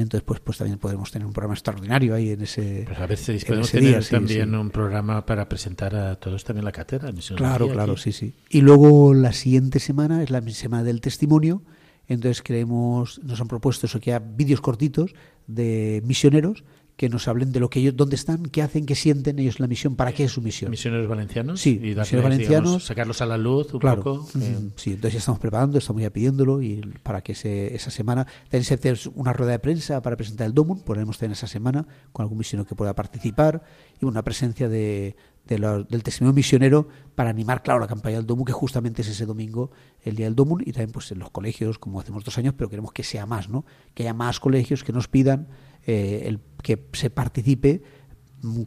[0.01, 3.45] entonces pues pues también podremos tener un programa extraordinario ahí en ese Pues a veces
[3.45, 4.55] podemos tener día, también sí.
[4.55, 7.13] un programa para presentar a todos también la cátedra.
[7.35, 8.01] Claro, claro, aquí.
[8.01, 8.33] sí, sí.
[8.49, 11.63] Y luego la siguiente semana es la semana del testimonio.
[12.07, 15.15] Entonces creemos, nos han propuesto eso que haya vídeos cortitos
[15.47, 16.65] de misioneros
[16.95, 19.63] que nos hablen de lo que ellos, dónde están, qué hacen, qué sienten ellos en
[19.63, 20.71] la misión, para qué es su misión.
[20.71, 21.59] Misioneros valencianos.
[21.59, 22.63] Sí, y misioneros valencianos.
[22.63, 24.01] digamos, sacarlos a la luz un Claro.
[24.03, 24.29] poco.
[24.39, 28.25] Eh, Sí, entonces ya estamos preparando, estamos ya pidiéndolo y para que se, esa semana
[28.51, 32.37] hace una rueda de prensa para presentar el DOMUN, ponemos también esa semana con algún
[32.37, 33.61] misionero que pueda participar
[34.01, 35.17] y una presencia de,
[35.47, 39.09] de la- del testimonio misionero para animar, claro, la campaña del DOMUN, que justamente es
[39.09, 39.69] ese domingo,
[40.03, 42.69] el día del DOMUN, y también pues en los colegios, como hacemos dos años, pero
[42.69, 43.65] queremos que sea más, ¿no?
[43.93, 45.47] Que haya más colegios que nos pidan
[45.86, 47.81] eh, el que se participe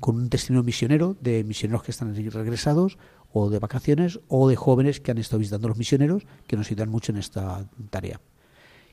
[0.01, 2.99] con un testimonio misionero de misioneros que están regresados
[3.33, 6.67] o de vacaciones o de jóvenes que han estado visitando a los misioneros que nos
[6.69, 8.21] ayudan mucho en esta tarea.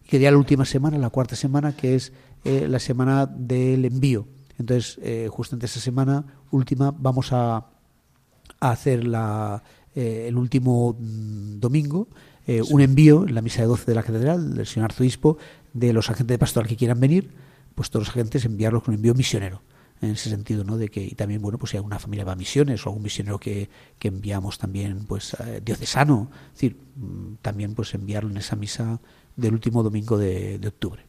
[0.04, 2.14] Y quería la última semana, la cuarta semana, que es
[2.44, 4.28] eh, la semana del envío.
[4.60, 9.64] Entonces, eh, justamente esa semana última vamos a, a hacer la,
[9.96, 12.08] eh, el último mm, domingo
[12.48, 15.38] eh, un envío en la misa de 12 de la catedral del señor arzobispo
[15.74, 17.32] de los agentes de pastoral que quieran venir,
[17.76, 19.62] pues todos los agentes enviarlos con un envío misionero
[20.02, 20.78] en ese sentido, ¿no?
[20.78, 23.40] De que y también bueno, pues si alguna familia va a misiones o algún misionero
[23.40, 23.70] que,
[24.00, 29.00] que enviamos también pues eh, diocesano, es decir, mm, también pues enviarlo en esa misa
[29.36, 31.06] del último domingo de, de octubre.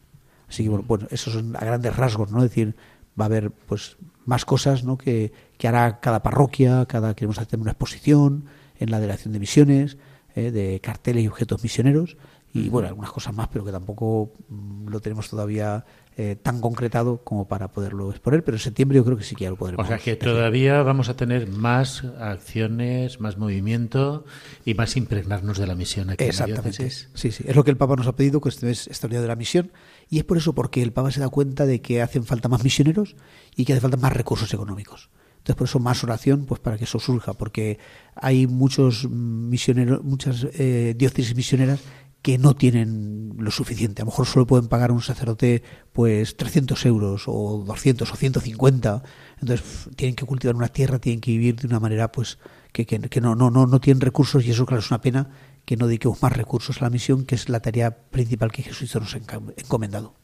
[0.48, 2.38] Así que bueno, bueno, esos son a grandes rasgos, ¿no?
[2.38, 2.76] Es decir,
[3.18, 4.96] va a haber pues más cosas, ¿no?
[4.96, 8.44] Que, que hará cada parroquia, cada queremos hacer una exposición
[8.78, 9.96] en la delegación de misiones,
[10.34, 12.16] eh, de carteles y objetos misioneros
[12.52, 15.84] y bueno, algunas cosas más, pero que tampoco mm, lo tenemos todavía
[16.18, 19.44] eh, tan concretado como para poderlo exponer, pero en septiembre yo creo que sí que
[19.44, 19.84] ya lo podremos.
[19.84, 24.24] O sea que todavía vamos a tener más acciones, más movimiento
[24.64, 26.90] y más impregnarnos de la misión aquí en la Exactamente.
[26.90, 27.44] Sí, sí.
[27.46, 29.72] Es lo que el Papa nos ha pedido, que este es extraordinario de la misión.
[30.08, 32.64] Y es por eso porque el Papa se da cuenta de que hacen falta más
[32.64, 33.14] misioneros
[33.54, 35.10] y que hace falta más recursos económicos.
[35.46, 37.78] Entonces, por eso más oración, pues para que eso surja, porque
[38.14, 41.80] hay muchos misioneros, muchas eh, diócesis misioneras
[42.26, 44.02] que no tienen lo suficiente.
[44.02, 45.62] A lo mejor solo pueden pagar un sacerdote
[45.92, 49.04] pues 300 euros o 200 o 150.
[49.40, 52.38] Entonces tienen que cultivar una tierra, tienen que vivir de una manera pues
[52.72, 55.30] que, no, no, no, no tienen recursos y eso claro es una pena
[55.64, 58.98] que no dediquemos más recursos a la misión, que es la tarea principal que Jesucristo
[58.98, 60.16] nos ha encomendado.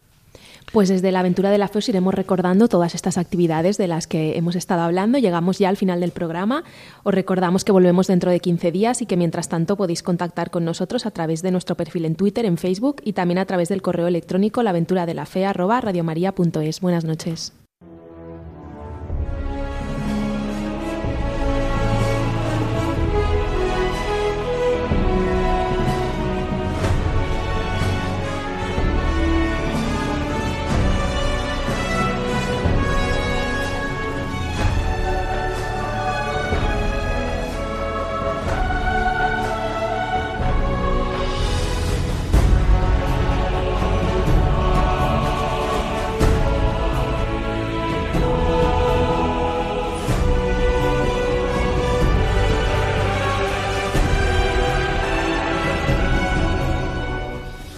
[0.71, 4.07] Pues desde la aventura de la fe os iremos recordando todas estas actividades de las
[4.07, 5.19] que hemos estado hablando.
[5.19, 6.65] Llegamos ya al final del programa.
[7.03, 10.65] Os recordamos que volvemos dentro de 15 días y que mientras tanto podéis contactar con
[10.65, 13.83] nosotros a través de nuestro perfil en Twitter, en Facebook y también a través del
[13.83, 16.81] correo electrónico laventuradelafe@radiomaria.es.
[16.81, 17.62] Buenas noches.